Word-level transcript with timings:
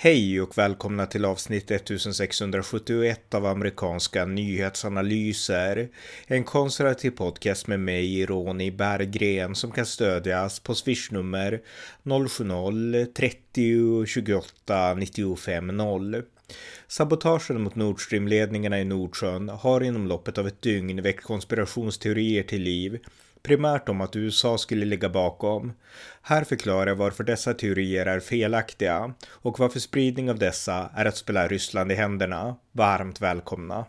Hej 0.00 0.40
och 0.40 0.58
välkomna 0.58 1.06
till 1.06 1.24
avsnitt 1.24 1.70
1671 1.70 3.34
av 3.34 3.46
amerikanska 3.46 4.24
nyhetsanalyser. 4.24 5.88
En 6.26 6.44
konservativ 6.44 7.10
podcast 7.10 7.66
med 7.66 7.80
mig, 7.80 8.26
Ronny 8.26 8.70
Berggren, 8.70 9.54
som 9.54 9.70
kan 9.70 9.86
stödjas 9.86 10.60
på 10.60 10.74
swishnummer 10.74 11.60
070-30 12.02 14.06
28 14.06 14.94
95 14.94 15.66
0. 15.66 16.22
Sabotagen 16.88 17.62
mot 17.62 17.74
Nord 17.74 18.00
Stream-ledningarna 18.00 18.80
i 18.80 18.84
Nordsjön 18.84 19.48
har 19.48 19.80
inom 19.80 20.06
loppet 20.06 20.38
av 20.38 20.46
ett 20.46 20.62
dygn 20.62 21.02
väckt 21.02 21.24
konspirationsteorier 21.24 22.42
till 22.42 22.62
liv 22.62 22.98
primärt 23.42 23.88
om 23.88 24.00
att 24.00 24.16
USA 24.16 24.58
skulle 24.58 24.86
ligga 24.86 25.08
bakom. 25.08 25.72
Här 26.22 26.44
förklarar 26.44 26.86
jag 26.86 26.96
varför 26.96 27.24
dessa 27.24 27.54
teorier 27.54 28.06
är 28.06 28.20
felaktiga 28.20 29.14
och 29.28 29.58
varför 29.58 29.80
spridning 29.80 30.30
av 30.30 30.38
dessa 30.38 30.90
är 30.94 31.04
att 31.04 31.16
spela 31.16 31.48
Ryssland 31.48 31.92
i 31.92 31.94
händerna. 31.94 32.56
Varmt 32.72 33.20
välkomna! 33.20 33.84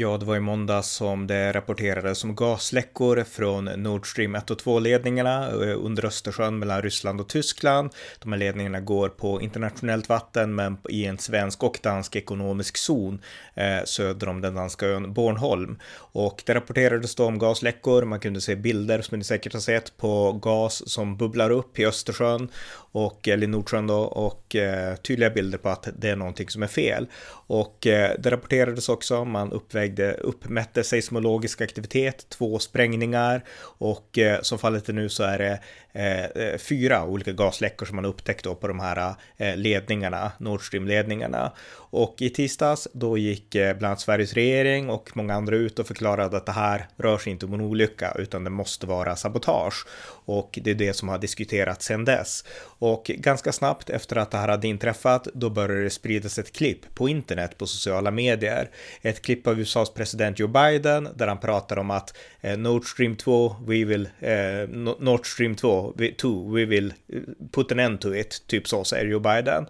Ja, 0.00 0.16
det 0.18 0.26
var 0.26 0.36
i 0.36 0.40
måndag 0.40 0.82
som 0.82 1.26
det 1.26 1.52
rapporterades 1.52 2.24
om 2.24 2.34
gasläckor 2.34 3.24
från 3.24 3.64
Nord 3.64 4.10
Stream 4.10 4.34
1 4.34 4.50
och 4.50 4.58
2-ledningarna 4.58 5.48
eh, 5.48 5.84
under 5.84 6.04
Östersjön 6.04 6.58
mellan 6.58 6.82
Ryssland 6.82 7.20
och 7.20 7.28
Tyskland. 7.28 7.90
De 8.18 8.32
här 8.32 8.38
ledningarna 8.38 8.80
går 8.80 9.08
på 9.08 9.42
internationellt 9.42 10.08
vatten 10.08 10.54
men 10.54 10.76
i 10.88 11.04
en 11.04 11.18
svensk 11.18 11.62
och 11.62 11.78
dansk 11.82 12.16
ekonomisk 12.16 12.76
zon 12.76 13.22
eh, 13.54 13.84
söder 13.84 14.28
om 14.28 14.40
den 14.40 14.54
danska 14.54 14.86
ön 14.86 15.12
Bornholm. 15.12 15.78
Och 15.96 16.42
det 16.46 16.54
rapporterades 16.54 17.14
då 17.14 17.26
om 17.26 17.38
gasläckor, 17.38 18.04
man 18.04 18.20
kunde 18.20 18.40
se 18.40 18.56
bilder 18.56 19.02
som 19.02 19.18
ni 19.18 19.24
säkert 19.24 19.52
har 19.52 19.60
sett 19.60 19.96
på 19.96 20.32
gas 20.32 20.90
som 20.90 21.16
bubblar 21.16 21.50
upp 21.50 21.78
i 21.78 21.86
Östersjön 21.86 22.48
och, 22.92 23.28
eller 23.28 23.46
Nordsjön 23.46 23.86
då, 23.86 23.98
och 23.98 24.56
eh, 24.56 24.96
tydliga 24.96 25.30
bilder 25.30 25.58
på 25.58 25.68
att 25.68 25.88
det 25.98 26.08
är 26.08 26.16
någonting 26.16 26.48
som 26.48 26.62
är 26.62 26.66
fel. 26.66 27.06
Och 27.46 27.86
eh, 27.86 28.12
det 28.18 28.30
rapporterades 28.30 28.88
också, 28.88 29.24
man 29.24 29.52
uppvägde, 29.52 29.87
uppmätte 30.18 30.84
seismologisk 30.84 31.60
aktivitet, 31.60 32.26
två 32.28 32.58
sprängningar 32.58 33.44
och 33.60 34.18
eh, 34.18 34.40
som 34.42 34.58
fallet 34.58 34.88
är 34.88 34.92
nu 34.92 35.08
så 35.08 35.22
är 35.22 35.38
det 35.38 35.60
Eh, 35.98 36.24
eh, 36.24 36.58
fyra 36.58 37.04
olika 37.04 37.32
gasläckor 37.32 37.86
som 37.86 37.96
man 37.96 38.04
upptäckt 38.04 38.44
då 38.44 38.54
på 38.54 38.68
de 38.68 38.80
här 38.80 39.14
eh, 39.36 39.56
ledningarna, 39.56 40.32
Nord 40.38 40.60
Stream-ledningarna. 40.60 41.52
Och 41.90 42.22
i 42.22 42.30
tisdags 42.30 42.88
då 42.92 43.18
gick 43.18 43.54
eh, 43.54 43.76
bland 43.76 43.90
annat 43.90 44.00
Sveriges 44.00 44.32
regering 44.32 44.90
och 44.90 45.10
många 45.16 45.34
andra 45.34 45.56
ut 45.56 45.78
och 45.78 45.86
förklarade 45.86 46.36
att 46.36 46.46
det 46.46 46.52
här 46.52 46.88
rör 46.96 47.18
sig 47.18 47.32
inte 47.32 47.46
om 47.46 47.54
en 47.54 47.60
olycka 47.60 48.12
utan 48.18 48.44
det 48.44 48.50
måste 48.50 48.86
vara 48.86 49.16
sabotage. 49.16 49.86
Och 50.24 50.58
det 50.62 50.70
är 50.70 50.74
det 50.74 50.92
som 50.92 51.08
har 51.08 51.18
diskuterats 51.18 51.86
sedan 51.86 52.04
dess. 52.04 52.44
Och 52.78 53.04
ganska 53.04 53.52
snabbt 53.52 53.90
efter 53.90 54.16
att 54.16 54.30
det 54.30 54.38
här 54.38 54.48
hade 54.48 54.68
inträffat 54.68 55.28
då 55.34 55.50
började 55.50 55.82
det 55.82 55.90
spridas 55.90 56.38
ett 56.38 56.52
klipp 56.52 56.94
på 56.94 57.08
internet 57.08 57.58
på 57.58 57.66
sociala 57.66 58.10
medier. 58.10 58.70
Ett 59.02 59.22
klipp 59.22 59.46
av 59.46 59.60
USAs 59.68 59.94
president 59.94 60.38
Joe 60.38 60.48
Biden 60.48 61.08
där 61.16 61.26
han 61.26 61.38
pratar 61.38 61.78
om 61.78 61.90
att 61.90 62.16
eh, 62.40 62.58
Nord 62.58 62.84
Stream 62.84 63.16
2, 63.16 63.56
we 63.66 63.84
will, 63.84 64.08
eh, 64.20 64.68
Nord 64.98 65.26
Stream 65.26 65.54
2 65.54 65.94
2, 66.18 66.50
we 66.50 66.64
will 66.64 66.94
eh, 67.12 67.20
put 67.52 67.72
an 67.72 67.78
end 67.78 68.00
to 68.00 68.14
it, 68.14 68.42
typ 68.46 68.68
så 68.68 68.84
säger 68.84 69.06
Joe 69.06 69.20
Biden. 69.20 69.66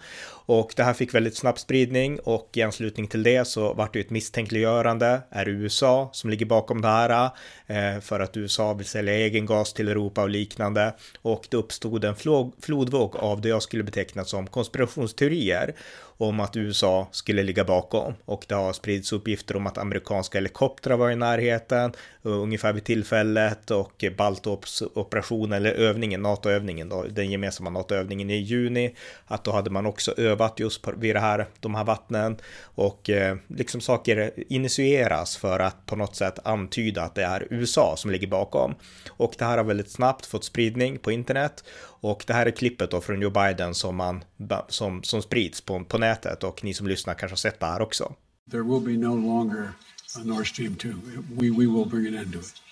Och 0.48 0.72
det 0.76 0.82
här 0.82 0.92
fick 0.94 1.14
väldigt 1.14 1.36
snabb 1.36 1.58
spridning 1.58 2.18
och 2.20 2.50
i 2.54 2.62
anslutning 2.62 3.06
till 3.06 3.22
det 3.22 3.44
så 3.44 3.72
vart 3.74 3.92
det 3.92 4.00
ett 4.00 4.10
misstänkliggörande. 4.10 5.20
Är 5.30 5.44
det 5.44 5.50
USA 5.50 6.10
som 6.12 6.30
ligger 6.30 6.46
bakom 6.46 6.80
det 6.80 6.88
här? 6.88 7.30
Eh, 7.66 8.00
för 8.00 8.20
att 8.20 8.36
USA 8.36 8.74
vill 8.74 8.86
sälja 8.86 9.14
egen 9.14 9.46
gas 9.46 9.72
till 9.72 9.88
Europa 9.88 10.22
och 10.22 10.28
liknande. 10.28 10.94
Och 11.22 11.48
det 11.50 11.56
uppstod 11.56 12.04
en 12.04 12.14
flodvåg 12.60 13.16
av 13.16 13.40
det 13.40 13.48
jag 13.48 13.62
skulle 13.62 13.82
beteckna 13.82 14.24
som 14.24 14.46
konspirationsteorier 14.46 15.74
om 16.18 16.40
att 16.40 16.56
USA 16.56 17.08
skulle 17.10 17.42
ligga 17.42 17.64
bakom. 17.64 18.14
Och 18.24 18.44
det 18.48 18.54
har 18.54 18.72
spridits 18.72 19.12
uppgifter 19.12 19.56
om 19.56 19.66
att 19.66 19.78
amerikanska 19.78 20.38
helikoptrar 20.38 20.96
var 20.96 21.10
i 21.10 21.16
närheten 21.16 21.92
eh, 22.24 22.30
ungefär 22.30 22.72
vid 22.72 22.84
tillfället. 22.84 23.70
Och 23.70 24.04
Baltops 24.16 24.82
operation 24.94 25.52
eller 25.52 25.72
övningen, 25.72 26.22
NATO-övningen 26.22 26.88
då, 26.88 27.04
den 27.10 27.30
gemensamma 27.30 27.70
NATO-övningen 27.70 28.30
i 28.30 28.36
juni, 28.36 28.94
att 29.26 29.44
då 29.44 29.52
hade 29.52 29.70
man 29.70 29.86
också 29.86 30.14
övat 30.16 30.60
just 30.60 30.82
på, 30.82 30.92
vid 30.96 31.14
det 31.14 31.20
här, 31.20 31.46
de 31.60 31.74
här 31.74 31.84
vattnen. 31.84 32.36
Och 32.62 33.10
eh, 33.10 33.36
liksom 33.48 33.80
saker 33.80 34.32
initieras 34.48 35.36
för 35.36 35.60
att 35.60 35.86
på 35.86 35.96
något 35.96 36.16
sätt 36.16 36.38
antyda 36.44 37.02
att 37.02 37.14
det 37.14 37.24
är 37.24 37.46
USA 37.50 37.94
som 37.96 38.10
ligger 38.10 38.26
bakom. 38.26 38.74
Och 39.08 39.34
det 39.38 39.44
här 39.44 39.56
har 39.56 39.64
väldigt 39.64 39.90
snabbt 39.90 40.26
fått 40.26 40.44
spridning 40.44 40.98
på 40.98 41.12
internet. 41.12 41.64
Och 42.00 42.24
det 42.26 42.32
här 42.32 42.46
är 42.46 42.50
klippet 42.50 42.90
då 42.90 43.00
från 43.00 43.20
Joe 43.20 43.30
Biden 43.30 43.74
som, 43.74 43.96
man, 43.96 44.24
som, 44.68 45.02
som 45.02 45.22
sprids 45.22 45.60
på, 45.60 45.84
på 45.84 45.98
nätet 45.98 46.07
och 46.44 46.64
ni 46.64 46.74
som 46.74 46.86
lyssnar 46.86 47.14
kanske 47.14 47.32
har 47.32 47.36
sett 47.36 47.60
det 47.60 47.66
här 47.66 47.80
också. 47.80 48.14
There 48.50 48.62
will 48.62 48.80
be 48.80 49.06
no 49.06 49.16
longer 49.16 49.72
a 50.16 50.20
Nord 50.24 50.48
Stream 50.48 50.74
2. 50.74 50.88
We, 50.88 51.50
we 51.50 51.66
will 51.66 51.88
bring 51.90 52.06
an 52.06 52.14
end 52.14 52.32
to 52.32 52.38
it. 52.38 52.62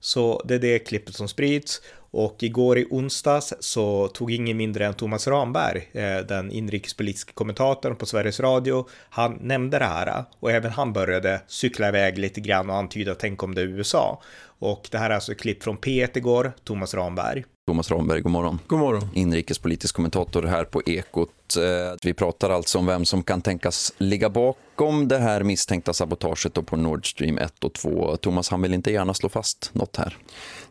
Så 0.00 0.42
det 0.44 0.54
är 0.54 0.58
det 0.58 0.78
klippet 0.78 1.14
som 1.14 1.28
sprids 1.28 1.80
och 2.10 2.42
igår 2.42 2.78
i 2.78 2.86
onsdags 2.90 3.54
så 3.60 4.08
tog 4.08 4.32
ingen 4.32 4.56
mindre 4.56 4.86
än 4.86 4.94
Thomas 4.94 5.26
Ramberg, 5.26 5.88
eh, 5.92 6.18
den 6.18 6.50
inrikespolitiska 6.50 7.32
kommentatorn 7.32 7.96
på 7.96 8.06
Sveriges 8.06 8.40
Radio, 8.40 8.88
han 9.10 9.38
nämnde 9.40 9.78
det 9.78 9.84
här 9.84 10.24
och 10.40 10.50
även 10.50 10.70
han 10.70 10.92
började 10.92 11.40
cykla 11.46 11.88
iväg 11.88 12.18
lite 12.18 12.40
grann 12.40 12.70
och 12.70 12.76
antyda 12.76 13.14
tänk 13.14 13.42
om 13.42 13.54
det 13.54 13.60
är 13.60 13.66
USA. 13.66 14.22
Och 14.42 14.88
det 14.90 14.98
här 14.98 15.10
är 15.10 15.14
alltså 15.14 15.32
ett 15.32 15.40
klipp 15.40 15.62
från 15.62 15.78
P1 15.78 16.18
igår, 16.18 16.52
Thomas 16.64 16.94
Ramberg. 16.94 17.44
Thomas 17.70 17.90
Ramberg, 17.90 18.20
god 18.20 18.32
morgon. 18.32 18.58
God 18.66 18.78
morgon. 18.78 19.08
Inrikespolitisk 19.14 19.94
kommentator 19.94 20.42
här 20.42 20.64
på 20.64 20.82
Ekot. 20.86 21.30
Eh, 21.56 21.96
vi 22.02 22.14
pratar 22.14 22.50
alltså 22.50 22.78
om 22.78 22.86
vem 22.86 23.04
som 23.04 23.22
kan 23.22 23.42
tänkas 23.42 23.92
ligga 23.98 24.30
bakom 24.30 25.08
det 25.08 25.18
här 25.18 25.42
misstänkta 25.42 25.92
sabotaget 25.92 26.66
på 26.66 26.76
Nord 26.76 27.10
Stream 27.10 27.38
1 27.38 27.64
och 27.64 27.72
2. 27.72 28.16
Thomas, 28.16 28.48
han 28.48 28.62
vill 28.62 28.74
inte 28.74 28.92
gärna 28.92 29.14
slå 29.14 29.28
fast 29.28 29.70
något 29.72 29.96
här. 29.96 30.16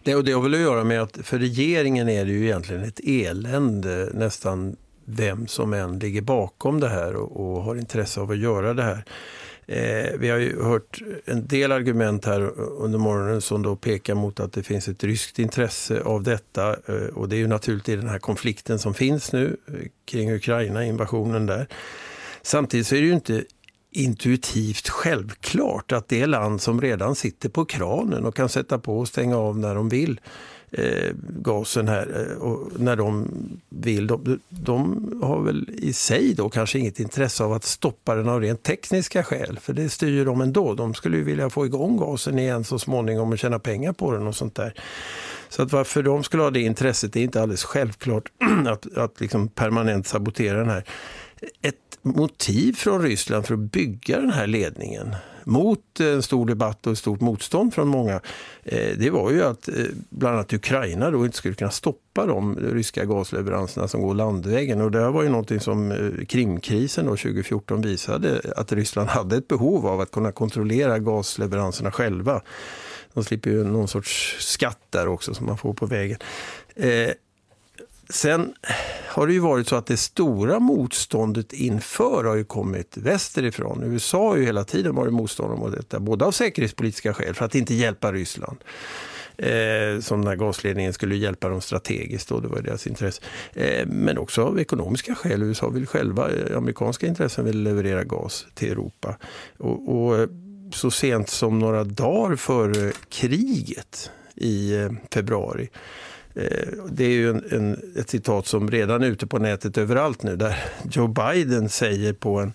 Det, 0.03 0.15
och 0.15 0.23
det 0.23 0.31
har 0.31 0.41
väl 0.41 0.53
att 0.53 0.59
göra 0.59 0.83
med 0.83 1.01
att 1.01 1.17
för 1.23 1.39
regeringen 1.39 2.09
är 2.09 2.25
det 2.25 2.31
ju 2.31 2.45
egentligen 2.45 2.83
ett 2.83 2.99
elände 3.03 4.09
nästan 4.13 4.75
vem 5.05 5.47
som 5.47 5.73
än 5.73 5.99
ligger 5.99 6.21
bakom 6.21 6.79
det 6.79 6.89
här 6.89 7.15
och, 7.15 7.55
och 7.55 7.63
har 7.63 7.75
intresse 7.75 8.21
av 8.21 8.31
att 8.31 8.37
göra 8.37 8.73
det 8.73 8.83
här. 8.83 9.03
Eh, 9.71 10.17
vi 10.19 10.29
har 10.29 10.37
ju 10.37 10.63
hört 10.63 11.01
en 11.25 11.47
del 11.47 11.71
argument 11.71 12.25
här 12.25 12.59
under 12.59 12.99
morgonen 12.99 13.41
som 13.41 13.63
då 13.63 13.75
pekar 13.75 14.15
mot 14.15 14.39
att 14.39 14.53
det 14.53 14.63
finns 14.63 14.87
ett 14.87 15.03
ryskt 15.03 15.39
intresse 15.39 16.01
av 16.01 16.23
detta 16.23 16.69
eh, 16.69 17.07
och 17.13 17.29
det 17.29 17.35
är 17.35 17.37
ju 17.37 17.47
naturligt 17.47 17.85
den 17.85 18.09
här 18.09 18.19
konflikten 18.19 18.79
som 18.79 18.93
finns 18.93 19.31
nu 19.31 19.57
eh, 19.67 19.73
kring 20.05 20.31
Ukraina, 20.31 20.85
invasionen 20.85 21.45
där. 21.45 21.67
Samtidigt 22.41 22.87
så 22.87 22.95
är 22.95 23.01
det 23.01 23.07
ju 23.07 23.13
inte 23.13 23.43
intuitivt 23.91 24.89
självklart 24.89 25.91
att 25.91 26.07
det 26.07 26.25
land 26.25 26.61
som 26.61 26.81
redan 26.81 27.15
sitter 27.15 27.49
på 27.49 27.65
kranen 27.65 28.25
och 28.25 28.35
kan 28.35 28.49
sätta 28.49 28.79
på 28.79 28.99
och 28.99 29.07
stänga 29.07 29.37
av 29.37 29.59
när 29.59 29.75
de 29.75 29.89
vill 29.89 30.19
eh, 30.71 31.13
gasen 31.29 31.87
här 31.87 32.27
eh, 32.31 32.37
och 32.37 32.79
när 32.79 32.95
de 32.95 33.27
vill. 33.69 34.07
De, 34.07 34.39
de, 34.49 35.09
har 35.23 35.41
väl 35.41 35.69
i 35.69 35.93
sig 35.93 36.33
då 36.33 36.49
kanske 36.49 36.79
inget 36.79 36.99
intresse 36.99 37.43
av 37.43 37.53
att 37.53 37.63
stoppa 37.63 38.15
den 38.15 38.29
av 38.29 38.41
rent 38.41 38.63
tekniska 38.63 39.23
skäl. 39.23 39.59
För 39.61 39.73
det 39.73 39.89
styr 39.89 40.25
de 40.25 40.41
ändå. 40.41 40.73
De 40.73 40.93
skulle 40.93 41.17
ju 41.17 41.23
vilja 41.23 41.49
få 41.49 41.65
igång 41.65 41.97
gasen 41.97 42.39
igen 42.39 42.63
så 42.63 42.79
småningom 42.79 43.31
och 43.31 43.39
tjäna 43.39 43.59
pengar 43.59 43.93
på 43.93 44.11
den 44.11 44.27
och 44.27 44.35
sånt 44.35 44.55
där. 44.55 44.73
Så 45.49 45.61
att 45.61 45.71
varför 45.71 46.03
de 46.03 46.23
skulle 46.23 46.43
ha 46.43 46.49
det 46.49 46.61
intresset 46.61 47.13
det 47.13 47.19
är 47.19 47.23
inte 47.23 47.41
alldeles 47.41 47.63
självklart 47.63 48.31
att, 48.67 48.97
att 48.97 49.21
liksom 49.21 49.47
permanent 49.47 50.07
sabotera 50.07 50.57
den 50.57 50.69
här. 50.69 50.83
Ett 51.61 51.75
motiv 52.01 52.73
från 52.73 53.01
Ryssland 53.01 53.45
för 53.45 53.53
att 53.53 53.59
bygga 53.59 54.19
den 54.19 54.31
här 54.31 54.47
ledningen 54.47 55.15
mot 55.43 55.99
en 55.99 56.23
stor 56.23 56.45
debatt 56.45 56.87
och 56.87 56.93
ett 56.93 56.99
stort 56.99 57.21
motstånd 57.21 57.73
från 57.73 57.87
många, 57.87 58.21
eh, 58.63 58.97
det 58.97 59.09
var 59.09 59.31
ju 59.31 59.43
att 59.43 59.67
eh, 59.67 59.73
bland 60.09 60.35
annat 60.35 60.53
Ukraina 60.53 61.11
då 61.11 61.25
inte 61.25 61.37
skulle 61.37 61.55
kunna 61.55 61.71
stoppa 61.71 62.25
de 62.25 62.55
ryska 62.55 63.05
gasleveranserna 63.05 63.87
som 63.87 64.01
går 64.01 64.13
landvägen. 64.13 64.81
Och 64.81 64.91
det 64.91 65.09
var 65.09 65.23
ju 65.23 65.29
någonting 65.29 65.59
som 65.59 65.91
eh, 65.91 66.25
Krimkrisen 66.25 67.05
då 67.05 67.11
2014 67.11 67.81
visade, 67.81 68.41
att 68.55 68.71
Ryssland 68.71 69.09
hade 69.09 69.37
ett 69.37 69.47
behov 69.47 69.87
av 69.87 70.01
att 70.01 70.11
kunna 70.11 70.31
kontrollera 70.31 70.99
gasleveranserna 70.99 71.91
själva. 71.91 72.41
De 73.13 73.23
slipper 73.23 73.49
ju 73.49 73.63
någon 73.63 73.87
sorts 73.87 74.35
skatt 74.39 74.81
där 74.89 75.07
också 75.07 75.33
som 75.33 75.45
man 75.45 75.57
får 75.57 75.73
på 75.73 75.85
vägen. 75.85 76.17
Sen 78.09 78.53
har 79.07 79.27
det 79.27 79.33
ju 79.33 79.39
varit 79.39 79.67
så 79.67 79.75
att 79.75 79.85
det 79.85 79.97
stora 79.97 80.59
motståndet 80.59 81.53
inför 81.53 82.23
har 82.23 82.35
ju 82.35 82.43
kommit 82.43 82.97
västerifrån. 82.97 83.83
USA 83.83 84.27
har 84.27 84.37
ju 84.37 84.45
hela 84.45 84.63
tiden 84.63 84.95
varit 84.95 85.13
motståndare 85.13 85.59
mot 85.59 85.71
detta, 85.71 85.99
både 85.99 86.25
av 86.25 86.31
säkerhetspolitiska 86.31 87.13
skäl 87.13 87.33
för 87.33 87.45
att 87.45 87.55
inte 87.55 87.73
hjälpa 87.73 88.11
Ryssland. 88.11 88.57
Eh, 89.37 89.99
som 89.99 90.21
den 90.21 90.27
här 90.27 90.35
gasledningen 90.35 90.93
skulle 90.93 91.15
hjälpa 91.15 91.49
dem 91.49 91.61
strategiskt 91.61 92.31
och 92.31 92.41
det 92.41 92.47
var 92.47 92.61
deras 92.61 92.87
intresse. 92.87 93.21
Eh, 93.53 93.87
men 93.87 94.17
också 94.17 94.43
av 94.43 94.59
ekonomiska 94.59 95.15
skäl. 95.15 95.43
USA 95.43 95.69
vill 95.69 95.87
själva, 95.87 96.29
eh, 96.29 96.57
amerikanska 96.57 97.07
intressen 97.07 97.45
vill 97.45 97.63
leverera 97.63 98.03
gas 98.03 98.45
till 98.53 98.71
Europa. 98.71 99.17
Och, 99.57 99.95
och 99.95 100.17
eh, 100.17 100.29
så 100.73 100.91
sent 100.91 101.29
som 101.29 101.59
några 101.59 101.83
dagar 101.83 102.35
före 102.35 102.91
kriget 103.09 104.11
i 104.35 104.75
eh, 104.75 104.91
februari 105.13 105.69
Eh, 106.39 106.83
det 106.91 107.05
är 107.05 107.09
ju 107.09 107.29
en, 107.29 107.43
en, 107.51 107.93
ett 107.95 108.09
citat 108.09 108.47
som 108.47 108.71
redan 108.71 109.03
är 109.03 109.07
ute 109.07 109.27
på 109.27 109.39
nätet 109.39 109.77
överallt 109.77 110.23
nu 110.23 110.35
där 110.35 110.65
Joe 110.91 111.07
Biden 111.07 111.69
säger 111.69 112.13
på 112.13 112.39
en 112.39 112.53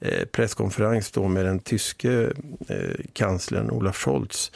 eh, 0.00 0.24
presskonferens 0.24 1.10
då 1.10 1.28
med 1.28 1.44
den 1.44 1.58
tyske 1.58 2.32
eh, 2.68 3.04
kanslern 3.12 3.70
Olaf 3.70 3.96
Scholz. 3.96 4.52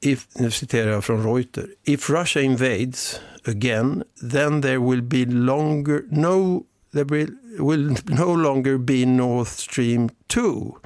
If, 0.00 0.26
nu 0.34 0.50
citerar 0.50 0.90
jag 0.90 1.04
från 1.04 1.34
Reuter. 1.34 1.66
If 1.84 2.10
Russia 2.10 2.42
invades 2.42 3.20
again, 3.44 4.02
then 4.32 4.62
there 4.62 4.78
will 4.78 5.02
be 5.02 5.24
longer 5.24 6.02
no 6.10 6.64
there 6.92 7.04
will, 7.04 7.30
will 7.58 7.96
no 8.04 8.36
longer 8.36 8.78
be 8.78 9.06
Nord 9.06 9.46
Stream 9.46 10.10
2. 10.26 10.78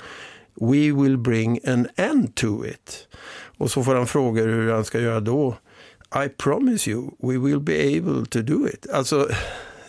We 0.61 0.93
will 0.93 1.19
bring 1.19 1.59
an 1.69 1.89
end 1.97 2.35
to 2.35 2.67
it. 2.67 3.09
Och 3.59 3.71
så 3.71 3.85
får 3.85 3.95
han 3.95 4.07
frågor 4.07 4.49
hur 4.49 4.73
han 4.73 4.85
ska 4.85 5.01
göra 5.01 5.21
då. 5.21 5.57
I 6.15 6.29
promise 6.29 6.91
you, 6.91 7.11
we 7.19 7.39
will 7.39 7.61
be 7.61 7.99
able 7.99 8.27
to 8.27 8.43
do 8.43 8.69
it. 8.69 8.87
Alltså, 8.93 9.29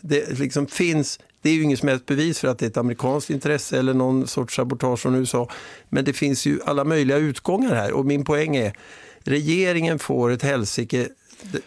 det 0.01 0.39
liksom 0.39 0.67
finns... 0.67 1.19
Det 1.41 1.49
är 1.49 1.53
ju 1.53 1.63
inget 1.63 1.79
som 1.79 1.89
helst 1.89 2.05
bevis 2.05 2.39
för 2.39 2.47
att 2.47 2.59
det 2.59 2.65
är 2.65 2.69
ett 2.69 2.77
amerikanskt 2.77 3.29
intresse 3.29 3.79
eller 3.79 3.93
någon 3.93 4.27
sorts 4.27 4.55
sabotage 4.55 4.99
från 4.99 5.15
USA. 5.15 5.49
Men 5.89 6.05
det 6.05 6.13
finns 6.13 6.45
ju 6.45 6.59
alla 6.65 6.83
möjliga 6.83 7.17
utgångar 7.17 7.75
här. 7.75 7.91
Och 7.91 8.05
min 8.05 8.25
poäng 8.25 8.55
är, 8.55 8.73
regeringen 9.19 9.99
får 9.99 10.31
ett 10.31 10.43
helsike 10.43 11.07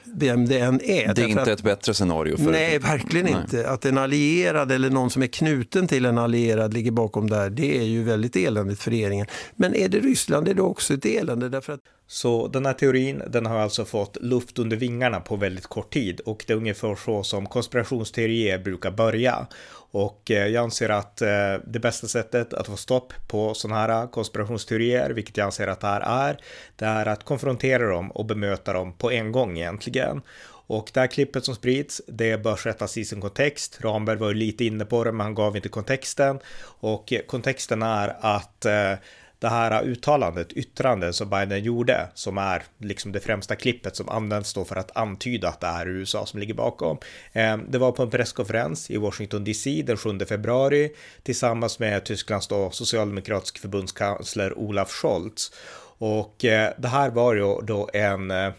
vem 0.05 0.49
det 0.49 0.59
än 0.59 0.81
är. 0.81 1.15
Det 1.15 1.23
är 1.23 1.29
inte 1.29 1.43
att, 1.43 1.49
ett 1.49 1.63
bättre 1.63 1.95
scenario? 1.95 2.37
För... 2.37 2.51
Nej, 2.51 2.79
verkligen 2.79 3.27
nej. 3.27 3.37
inte. 3.43 3.71
Att 3.71 3.85
en 3.85 3.99
allierad 3.99 4.73
eller 4.73 4.91
någon 4.91 5.11
som 5.11 5.23
är 5.23 5.27
knuten 5.27 5.89
till 5.89 6.05
en 6.05 6.19
allierad 6.19 6.75
ligger 6.75 6.91
bakom 6.91 7.31
där, 7.31 7.51
det 7.51 7.79
är 7.79 7.85
ju 7.85 8.03
väldigt 8.03 8.37
eländigt 8.37 8.83
för 8.83 8.91
regeringen. 8.91 9.27
Men 9.57 9.75
är 9.75 9.89
det 9.89 9.99
Ryssland 9.99 10.49
är 10.49 10.55
det 10.55 10.63
också 10.63 10.95
ett 10.95 11.05
elände 11.05 11.49
därför 11.49 11.73
att 11.73 11.81
så 12.13 12.49
den 12.49 12.67
här 12.67 12.73
teorin, 12.73 13.23
den 13.27 13.47
har 13.47 13.59
alltså 13.59 13.85
fått 13.85 14.17
luft 14.21 14.59
under 14.59 14.77
vingarna 14.77 15.21
på 15.21 15.37
väldigt 15.37 15.67
kort 15.67 15.93
tid 15.93 16.21
och 16.21 16.45
det 16.47 16.53
är 16.53 16.57
ungefär 16.57 16.97
så 16.97 17.23
som 17.23 17.47
konspirationsteorier 17.47 18.59
brukar 18.59 18.91
börja. 18.91 19.47
Och 19.93 20.31
eh, 20.31 20.47
jag 20.47 20.65
anser 20.65 20.89
att 20.89 21.23
eh, 21.23 21.29
det 21.67 21.79
bästa 21.83 22.07
sättet 22.07 22.55
att 22.55 22.67
få 22.67 22.77
stopp 22.77 23.13
på 23.29 23.55
sådana 23.55 23.81
här 23.81 24.07
konspirationsteorier, 24.07 25.11
vilket 25.11 25.37
jag 25.37 25.45
anser 25.45 25.67
att 25.67 25.81
det 25.81 25.87
här 25.87 26.01
är, 26.01 26.41
det 26.77 26.85
är 26.85 27.07
att 27.07 27.25
konfrontera 27.25 27.89
dem 27.89 28.11
och 28.11 28.27
bemöta 28.27 28.73
dem 28.73 28.93
på 28.93 29.11
en 29.11 29.33
gång 29.33 29.59
egentligen. 29.59 30.23
Och 30.71 30.91
det 30.95 31.01
här 31.01 31.07
klippet 31.07 31.45
som 31.45 31.55
sprids, 31.55 32.03
det 32.07 32.43
bör 32.43 32.57
sättas 32.57 32.99
i 32.99 33.05
sin 33.05 33.21
kontext. 33.21 33.79
Ramberg 33.81 34.17
var 34.17 34.29
ju 34.29 34.35
lite 34.35 34.65
inne 34.65 34.85
på 34.85 35.05
det, 35.05 35.13
men 35.13 35.25
han 35.25 35.35
gav 35.35 35.57
inte 35.57 35.69
kontexten. 35.69 36.39
Och 36.63 37.13
eh, 37.13 37.21
kontexten 37.21 37.83
är 37.83 38.17
att 38.21 38.65
eh, 38.65 38.93
det 39.41 39.49
här 39.49 39.85
uttalandet, 39.85 40.53
yttrandet 40.53 41.15
som 41.15 41.31
Biden 41.31 41.63
gjorde, 41.63 42.09
som 42.15 42.39
är 42.39 42.63
liksom 42.79 43.13
det 43.13 43.21
främsta 43.21 43.57
klippet 43.57 43.97
som 43.97 44.09
används 44.09 44.55
då 44.55 44.65
för 44.65 44.77
att 44.77 44.97
antyda 44.97 45.49
att 45.49 45.61
det 45.61 45.67
är 45.67 45.89
USA 45.89 46.27
som 46.27 46.41
ligger 46.41 46.55
bakom. 46.55 46.99
Eh, 47.33 47.57
det 47.69 47.79
var 47.79 47.93
på 47.93 48.03
en 48.03 48.11
presskonferens 48.11 48.91
i 48.91 48.97
Washington 48.97 49.45
DC 49.45 49.83
den 49.87 49.97
7 49.97 50.19
februari 50.19 50.91
tillsammans 51.23 51.79
med 51.79 52.05
Tysklands 52.05 52.49
då 52.49 52.71
socialdemokratisk 52.71 53.59
förbundskansler 53.59 54.59
Olaf 54.59 54.91
Scholz. 54.91 55.53
Och 56.03 56.45
eh, 56.45 56.73
det 56.79 56.89
här 56.89 57.11
var 57.11 57.35
ju 57.35 57.61
då 57.63 57.89
en, 57.93 58.31
eh, 58.31 58.53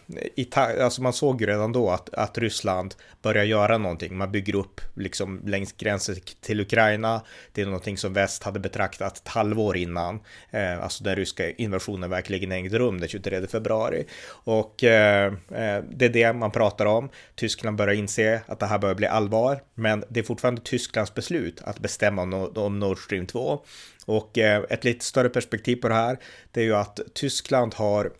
alltså 0.56 1.02
man 1.02 1.14
såg 1.14 1.42
ju 1.42 1.48
redan 1.48 1.72
då 1.72 1.90
att, 1.90 2.14
att 2.14 2.38
Ryssland 2.38 2.96
börjar 3.22 3.44
göra 3.44 3.78
någonting. 3.78 4.18
Man 4.18 4.32
bygger 4.32 4.56
upp 4.56 4.82
liksom 4.96 5.42
längs 5.46 5.72
gränsen 5.72 6.16
till 6.42 6.62
Ukraina. 6.62 7.22
Det 7.52 7.62
är 7.62 7.66
någonting 7.66 7.98
som 7.98 8.14
väst 8.14 8.44
hade 8.44 8.60
betraktat 8.60 9.18
ett 9.18 9.28
halvår 9.28 9.78
innan, 9.78 10.20
eh, 10.52 10.84
alltså 10.84 11.04
den 11.04 11.16
ryska 11.16 11.52
invasionen 11.52 12.10
verkligen 12.10 12.52
ägde 12.52 12.80
rum 12.80 13.00
den 13.00 13.10
23 13.10 13.48
februari. 13.48 14.06
Och 14.30 14.84
eh, 14.84 15.26
eh, 15.52 15.84
det 15.92 16.06
är 16.06 16.10
det 16.10 16.34
man 16.34 16.52
pratar 16.52 16.86
om. 16.86 17.10
Tyskland 17.36 17.78
börjar 17.78 17.94
inse 17.96 18.42
att 18.46 18.60
det 18.60 18.66
här 18.66 18.80
börjar 18.80 18.96
bli 18.96 19.08
allvar, 19.08 19.62
men 19.76 20.04
det 20.10 20.20
är 20.20 20.24
fortfarande 20.24 20.62
Tysklands 20.62 21.14
beslut 21.14 21.62
att 21.64 21.80
bestämma 21.80 22.22
om, 22.22 22.52
om 22.56 22.80
Nord 22.80 22.98
Stream 22.98 23.26
2. 23.26 23.66
Och 24.06 24.38
eh, 24.38 24.64
ett 24.70 24.84
lite 24.84 25.06
större 25.06 25.30
perspektiv 25.30 25.76
på 25.76 25.88
det 25.88 25.94
här, 25.94 26.18
det 26.52 26.62
är 26.62 26.66
ju 26.66 26.76
att 26.76 27.00
Tyskland 27.14 27.74
har 27.74 28.12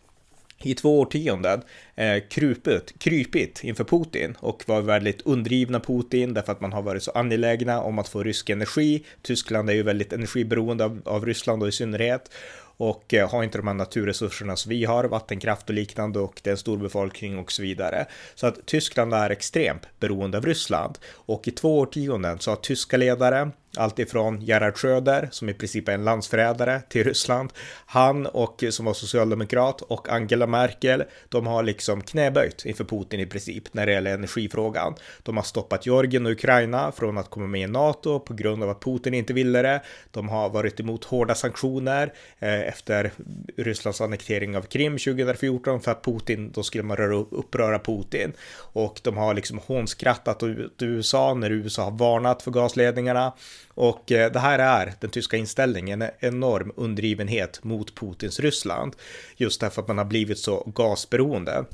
i 0.64 0.74
två 0.74 1.00
årtionden 1.00 1.62
eh, 1.94 2.22
krupit, 2.28 2.98
krypit 2.98 3.64
inför 3.64 3.84
Putin 3.84 4.36
och 4.38 4.62
var 4.66 4.80
väldigt 4.80 5.22
undergivna 5.22 5.80
Putin 5.80 6.34
därför 6.34 6.52
att 6.52 6.60
man 6.60 6.72
har 6.72 6.82
varit 6.82 7.02
så 7.02 7.10
angelägna 7.10 7.80
om 7.80 7.98
att 7.98 8.08
få 8.08 8.22
rysk 8.22 8.50
energi. 8.50 9.04
Tyskland 9.22 9.70
är 9.70 9.74
ju 9.74 9.82
väldigt 9.82 10.12
energiberoende 10.12 10.84
av, 10.84 11.02
av 11.04 11.26
Ryssland 11.26 11.62
och 11.62 11.68
i 11.68 11.72
synnerhet 11.72 12.30
och 12.76 13.14
eh, 13.14 13.30
har 13.30 13.42
inte 13.42 13.58
de 13.58 13.66
här 13.66 13.74
naturresurserna 13.74 14.56
som 14.56 14.70
vi 14.70 14.84
har, 14.84 15.04
vattenkraft 15.04 15.68
och 15.68 15.74
liknande 15.74 16.18
och 16.18 16.40
det 16.42 16.50
är 16.50 16.52
en 16.52 16.58
stor 16.58 16.78
befolkning 16.78 17.38
och 17.38 17.52
så 17.52 17.62
vidare. 17.62 18.06
Så 18.34 18.46
att 18.46 18.66
Tyskland 18.66 19.14
är 19.14 19.30
extremt 19.30 19.82
beroende 20.00 20.38
av 20.38 20.46
Ryssland 20.46 20.98
och 21.08 21.48
i 21.48 21.50
två 21.50 21.78
årtionden 21.78 22.38
så 22.38 22.50
har 22.50 22.56
tyska 22.56 22.96
ledare 22.96 23.50
Alltifrån 23.76 24.40
Gerhard 24.40 24.76
Schröder, 24.76 25.28
som 25.30 25.48
i 25.48 25.54
princip 25.54 25.88
är 25.88 25.92
en 25.92 26.04
landsförrädare 26.04 26.80
till 26.88 27.04
Ryssland. 27.04 27.52
Han 27.86 28.26
och 28.26 28.64
som 28.70 28.86
var 28.86 28.94
socialdemokrat 28.94 29.80
och 29.80 30.08
Angela 30.08 30.46
Merkel, 30.46 31.04
de 31.28 31.46
har 31.46 31.62
liksom 31.62 32.00
knäböjt 32.00 32.64
inför 32.64 32.84
Putin 32.84 33.20
i 33.20 33.26
princip 33.26 33.74
när 33.74 33.86
det 33.86 33.92
gäller 33.92 34.14
energifrågan. 34.14 34.94
De 35.22 35.36
har 35.36 35.44
stoppat 35.44 35.86
Georgien 35.86 36.26
och 36.26 36.32
Ukraina 36.32 36.92
från 36.92 37.18
att 37.18 37.30
komma 37.30 37.46
med 37.46 37.60
i 37.60 37.66
NATO 37.66 38.20
på 38.20 38.34
grund 38.34 38.62
av 38.62 38.70
att 38.70 38.80
Putin 38.80 39.14
inte 39.14 39.32
ville 39.32 39.62
det. 39.62 39.82
De 40.10 40.28
har 40.28 40.48
varit 40.48 40.80
emot 40.80 41.04
hårda 41.04 41.34
sanktioner 41.34 42.12
eh, 42.38 42.60
efter 42.60 43.12
Rysslands 43.56 44.00
annektering 44.00 44.56
av 44.56 44.62
Krim 44.62 44.92
2014 44.98 45.80
för 45.80 45.90
att 45.90 46.04
Putin, 46.04 46.52
då 46.52 46.62
skulle 46.62 46.84
man 46.84 46.96
röra, 46.96 47.24
uppröra 47.30 47.78
Putin. 47.78 48.32
Och 48.54 49.00
de 49.02 49.16
har 49.16 49.34
liksom 49.34 49.58
hånskrattat 49.66 50.42
åt 50.42 50.82
USA 50.82 51.34
när 51.34 51.50
USA 51.50 51.84
har 51.84 51.90
varnat 51.90 52.42
för 52.42 52.50
gasledningarna. 52.50 53.32
Och 53.68 54.12
eh, 54.12 54.32
det 54.32 54.38
här 54.38 54.58
är 54.58 54.92
den 55.00 55.10
tyska 55.10 55.36
inställningen, 55.36 56.02
en 56.02 56.10
enorm 56.20 56.72
undergivenhet 56.76 57.64
mot 57.64 57.94
Putins 57.94 58.40
Ryssland. 58.40 58.96
Just 59.36 59.60
därför 59.60 59.82
att 59.82 59.88
man 59.88 59.98
har 59.98 60.04
blivit 60.04 60.38
så 60.38 60.72
gasberoende. 60.74 61.64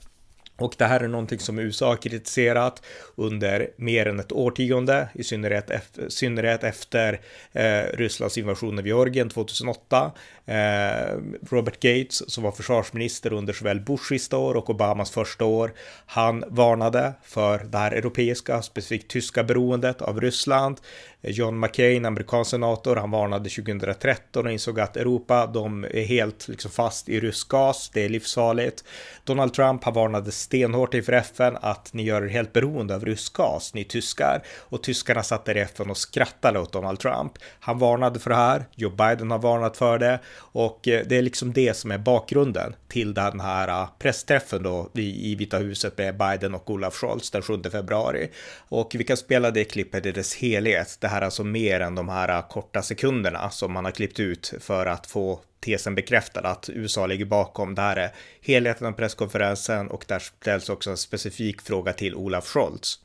Och 0.58 0.74
det 0.78 0.84
här 0.84 1.00
är 1.00 1.08
någonting 1.08 1.38
som 1.38 1.58
USA 1.58 1.88
har 1.88 1.96
kritiserat 1.96 2.82
under 3.14 3.70
mer 3.76 4.06
än 4.06 4.20
ett 4.20 4.32
årtionde, 4.32 5.08
i 5.14 5.24
synnerhet, 5.24 5.70
efter, 5.70 6.08
synnerhet 6.08 6.64
efter 6.64 7.20
eh, 7.52 7.82
Rysslands 7.94 8.38
invasion 8.38 8.78
av 8.78 8.86
Georgien 8.86 9.28
2008. 9.28 10.12
Eh, 10.46 11.16
Robert 11.50 11.80
Gates, 11.80 12.30
som 12.30 12.44
var 12.44 12.52
försvarsminister 12.52 13.32
under 13.32 13.52
såväl 13.52 13.80
Bushs 13.80 14.08
sista 14.08 14.36
år 14.36 14.54
och 14.54 14.70
Obamas 14.70 15.10
första 15.10 15.44
år, 15.44 15.72
han 16.06 16.44
varnade 16.48 17.12
för 17.22 17.58
det 17.58 17.78
här 17.78 17.92
europeiska, 17.92 18.62
specifikt 18.62 19.10
tyska 19.10 19.44
beroendet 19.44 20.02
av 20.02 20.20
Ryssland. 20.20 20.80
Eh, 21.22 21.30
John 21.30 21.60
McCain, 21.60 22.04
amerikansk 22.04 22.50
senator, 22.50 22.96
han 22.96 23.10
varnade 23.10 23.50
2013 23.50 24.46
och 24.46 24.52
insåg 24.52 24.80
att 24.80 24.96
Europa, 24.96 25.46
de 25.46 25.84
är 25.84 26.04
helt 26.04 26.48
liksom 26.48 26.70
fast 26.70 27.08
i 27.08 27.20
rysk 27.20 27.48
gas, 27.48 27.90
det 27.94 28.04
är 28.04 28.08
livsfarligt. 28.08 28.84
Donald 29.24 29.54
Trump, 29.54 29.84
han 29.84 29.94
varnade 29.94 30.32
stenhårt 30.32 30.94
inför 30.94 31.12
FN 31.12 31.56
att 31.60 31.92
ni 31.92 32.02
gör 32.02 32.22
er 32.22 32.28
helt 32.28 32.52
beroende 32.52 32.94
av 32.94 33.04
rysk 33.04 33.32
gas, 33.32 33.74
ni 33.74 33.84
tyskar. 33.84 34.42
Och 34.58 34.82
tyskarna 34.82 35.22
satt 35.22 35.44
där 35.44 35.56
i 35.56 35.60
FN 35.60 35.90
och 35.90 35.96
skrattade 35.96 36.58
åt 36.58 36.72
Donald 36.72 37.00
Trump. 37.00 37.32
Han 37.60 37.78
varnade 37.78 38.18
för 38.18 38.30
det 38.30 38.36
här, 38.36 38.64
Joe 38.74 38.90
Biden 38.90 39.30
har 39.30 39.38
varnat 39.38 39.76
för 39.76 39.98
det 39.98 40.20
och 40.36 40.88
eh, 40.88 41.02
det 41.06 41.16
är 41.16 41.22
liksom 41.22 41.52
det 41.52 41.76
som 41.76 41.90
är 41.90 41.98
bakgrunden 41.98 42.74
till 42.88 43.14
den 43.14 43.40
här 43.40 43.68
eh, 43.68 43.88
pressträffen 43.98 44.62
då 44.62 44.90
i 44.94 45.34
Vita 45.34 45.58
huset 45.58 45.98
med 45.98 46.16
Biden 46.16 46.54
och 46.54 46.70
Olaf 46.70 46.94
Scholz 46.94 47.30
den 47.30 47.42
7 47.42 47.62
februari. 47.72 48.30
Och 48.68 48.94
vi 48.98 49.04
kan 49.04 49.16
spela 49.16 49.50
det 49.50 49.64
klippet 49.64 50.06
i 50.06 50.12
dess 50.12 50.34
helhet. 50.34 50.98
Det 51.08 51.12
här 51.12 51.22
alltså 51.22 51.44
mer 51.44 51.80
än 51.80 51.94
de 51.94 52.08
här 52.08 52.28
äh, 52.28 52.48
korta 52.48 52.82
sekunderna 52.82 53.50
som 53.50 53.72
man 53.72 53.84
har 53.84 53.92
klippt 53.92 54.20
ut 54.20 54.54
för 54.60 54.86
att 54.86 55.06
få 55.06 55.40
tesen 55.60 55.94
bekräftad 55.94 56.40
att 56.40 56.70
USA 56.72 57.06
ligger 57.06 57.24
bakom. 57.24 57.74
Det 57.74 57.82
här 57.82 57.96
är 57.96 58.10
helheten 58.42 58.86
av 58.86 58.92
presskonferensen 58.92 59.88
och 59.88 60.04
där 60.08 60.18
ställs 60.18 60.68
också 60.68 60.90
en 60.90 60.96
specifik 60.96 61.62
fråga 61.62 61.92
till 61.92 62.14
Olaf 62.14 62.46
Scholz. 62.46 62.98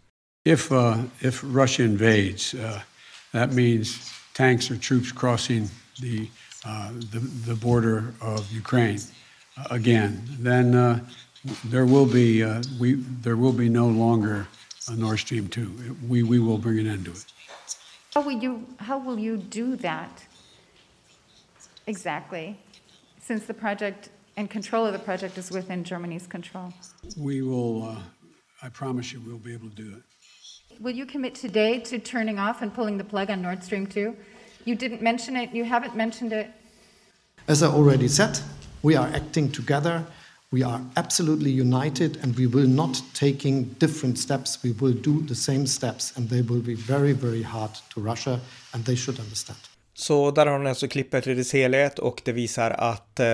If, 0.45 0.72
uh, 0.72 1.01
if 1.19 1.43
Russia 1.43 1.86
invades, 1.86 2.53
uh, 2.53 2.79
that 3.31 3.53
means 3.53 4.12
tanks 4.33 4.72
or 4.72 4.75
troops 4.75 5.12
crossing 5.12 5.69
the 6.01 6.27
Uh, 6.65 6.91
the, 7.12 7.19
the 7.45 7.55
border 7.55 8.13
of 8.22 8.50
Ukraine 8.50 9.00
uh, 9.57 9.65
again, 9.69 10.22
then 10.39 10.74
uh, 10.74 10.98
there 11.65 11.86
will 11.86 12.05
be 12.05 12.41
uh, 12.41 12.63
we 12.79 12.93
there 13.22 13.36
will 13.36 13.51
be 13.51 13.67
no 13.67 13.88
longer 13.88 14.48
a 14.89 14.95
Nord 14.95 15.19
Stream 15.19 15.50
2. 15.50 15.95
We 16.07 16.24
we 16.24 16.39
will 16.39 16.57
bring 16.57 16.79
an 16.79 16.88
end 16.88 17.03
to 17.05 17.12
it. 17.12 17.32
How 18.13 18.22
will 18.22 18.32
you 18.32 18.67
how 18.77 19.00
will 19.00 19.17
you 19.17 19.38
do 19.38 19.75
that 19.77 20.24
exactly? 21.88 22.60
Since 23.20 23.46
the 23.46 23.53
project 23.53 24.10
and 24.38 24.50
control 24.50 24.86
of 24.86 24.93
the 24.93 25.00
project 25.00 25.38
is 25.38 25.50
within 25.50 25.84
Germany's 25.84 26.27
control. 26.27 26.74
We 27.17 27.41
will. 27.41 27.84
Uh, 27.84 27.96
I 28.62 28.70
promise 28.70 29.12
you, 29.12 29.22
we'll 29.25 29.38
be 29.38 29.53
able 29.53 29.70
to 29.70 29.75
do 29.75 29.98
it. 29.98 30.82
Will 30.82 30.91
you 30.93 31.05
commit 31.05 31.36
today 31.36 31.79
to 31.79 32.00
turning 32.00 32.39
off 32.39 32.62
and 32.62 32.74
pulling 32.74 32.98
the 32.98 33.03
plug 33.03 33.29
on 33.29 33.41
Nord 33.41 33.63
Stream 33.63 33.86
2? 33.86 34.15
You 34.65 34.75
didn't 34.75 35.01
mention 35.01 35.36
it, 35.36 35.51
you 35.53 35.65
haven't 35.65 35.96
mentioned 35.96 36.34
it. 36.34 36.50
As 37.48 37.62
I 37.62 37.67
already 37.67 38.08
said, 38.08 38.39
we 38.82 38.96
are 38.96 39.08
acting 39.08 39.51
together 39.51 40.05
We 40.53 40.63
are 40.63 40.81
absolutely 40.95 41.62
united 41.62 42.17
and 42.22 42.38
we 42.38 42.48
will 42.48 42.67
not 42.67 43.03
taking 43.13 43.75
different 43.79 44.19
steps. 44.19 44.63
We 44.63 44.72
will 44.79 44.93
do 44.93 45.25
the 45.27 45.36
same 45.36 45.65
steps 45.67 46.13
and 46.15 46.29
they 46.29 46.41
will 46.41 46.62
be 46.62 46.75
very, 46.75 47.13
very 47.13 47.43
hard 47.43 47.72
to 47.93 48.01
Russia 48.01 48.39
and 48.74 48.86
they 48.86 48.95
should 48.95 49.19
understand. 49.19 49.57
Så 49.93 50.31
där 50.31 50.45
har 50.45 50.60
ni 50.60 50.69
alltså 50.69 50.88
klippet 50.88 51.27
i 51.27 51.33
dess 51.33 51.53
helhet 51.53 52.00
och 52.00 52.22
det 52.25 52.31
visar 52.31 52.72
att 52.72 53.19
eh, 53.19 53.25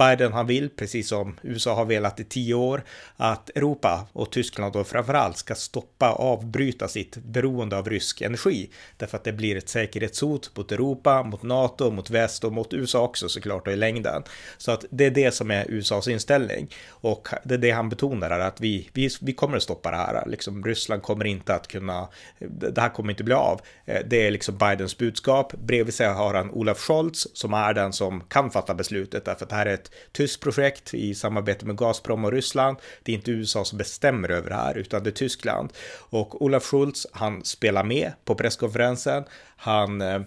Biden 0.00 0.32
han 0.32 0.46
vill, 0.46 0.70
precis 0.70 1.08
som 1.08 1.36
USA 1.42 1.74
har 1.74 1.84
velat 1.84 2.20
i 2.20 2.24
tio 2.24 2.54
år, 2.54 2.82
att 3.16 3.50
Europa 3.50 4.06
och 4.12 4.32
Tyskland 4.32 4.72
då 4.72 4.84
framförallt 4.84 5.36
ska 5.36 5.54
stoppa, 5.54 6.12
avbryta 6.12 6.88
sitt 6.88 7.16
beroende 7.16 7.78
av 7.78 7.88
rysk 7.88 8.20
energi. 8.20 8.70
Därför 8.96 9.16
att 9.16 9.24
det 9.24 9.32
blir 9.32 9.56
ett 9.56 9.68
säkerhetshot 9.68 10.56
mot 10.56 10.72
Europa, 10.72 11.22
mot 11.22 11.42
NATO, 11.42 11.90
mot 11.90 12.10
väst 12.10 12.44
och 12.44 12.52
mot 12.52 12.74
USA 12.74 13.04
också 13.04 13.28
såklart 13.28 13.66
och 13.66 13.72
i 13.72 13.76
längden. 13.76 14.22
Så 14.58 14.72
att 14.72 14.84
det 14.90 15.06
är 15.06 15.10
det 15.10 15.34
som 15.34 15.50
är 15.50 15.70
USAs 15.70 16.08
inställning. 16.08 16.74
Och 16.88 17.28
det 17.44 17.54
är 17.54 17.58
det 17.58 17.70
han 17.70 17.88
betonar 17.88 18.30
är 18.30 18.40
att 18.40 18.60
vi, 18.60 18.90
vi, 18.92 19.08
vi 19.20 19.32
kommer 19.32 19.56
att 19.56 19.62
stoppa 19.62 19.90
det 19.90 19.96
här. 19.96 20.24
Liksom 20.26 20.64
Ryssland 20.64 21.02
kommer 21.02 21.24
inte 21.24 21.54
att 21.54 21.68
kunna, 21.68 22.08
det 22.38 22.80
här 22.80 22.88
kommer 22.88 23.10
inte 23.10 23.24
bli 23.24 23.34
av. 23.34 23.60
Eh, 23.84 24.00
det 24.06 24.26
är 24.26 24.30
liksom 24.30 24.58
Bidens 24.58 24.98
budskap. 24.98 25.52
Bredvid 25.52 25.94
sig 25.94 26.08
har 26.08 26.34
han 26.34 26.50
Olaf 26.50 26.78
Scholz 26.78 27.26
som 27.32 27.54
är 27.54 27.74
den 27.74 27.92
som 27.92 28.20
kan 28.20 28.50
fatta 28.50 28.74
beslutet 28.74 29.24
därför 29.24 29.44
att 29.44 29.50
det 29.50 29.56
här 29.56 29.66
är 29.66 29.74
ett 29.74 29.89
tyskt 30.12 30.42
projekt 30.42 30.94
i 30.94 31.14
samarbete 31.14 31.66
med 31.66 31.76
Gazprom 31.76 32.24
och 32.24 32.32
Ryssland. 32.32 32.76
Det 33.02 33.12
är 33.12 33.16
inte 33.16 33.30
USA 33.30 33.64
som 33.64 33.78
bestämmer 33.78 34.28
över 34.28 34.48
det 34.48 34.56
här, 34.56 34.78
utan 34.78 35.02
det 35.02 35.10
är 35.10 35.12
Tyskland. 35.12 35.72
Och 36.10 36.42
Olaf 36.42 36.64
Schultz, 36.64 37.06
han 37.12 37.44
spelar 37.44 37.84
med 37.84 38.12
på 38.24 38.34
presskonferensen. 38.34 39.24
Han 39.56 40.00
eh, 40.00 40.20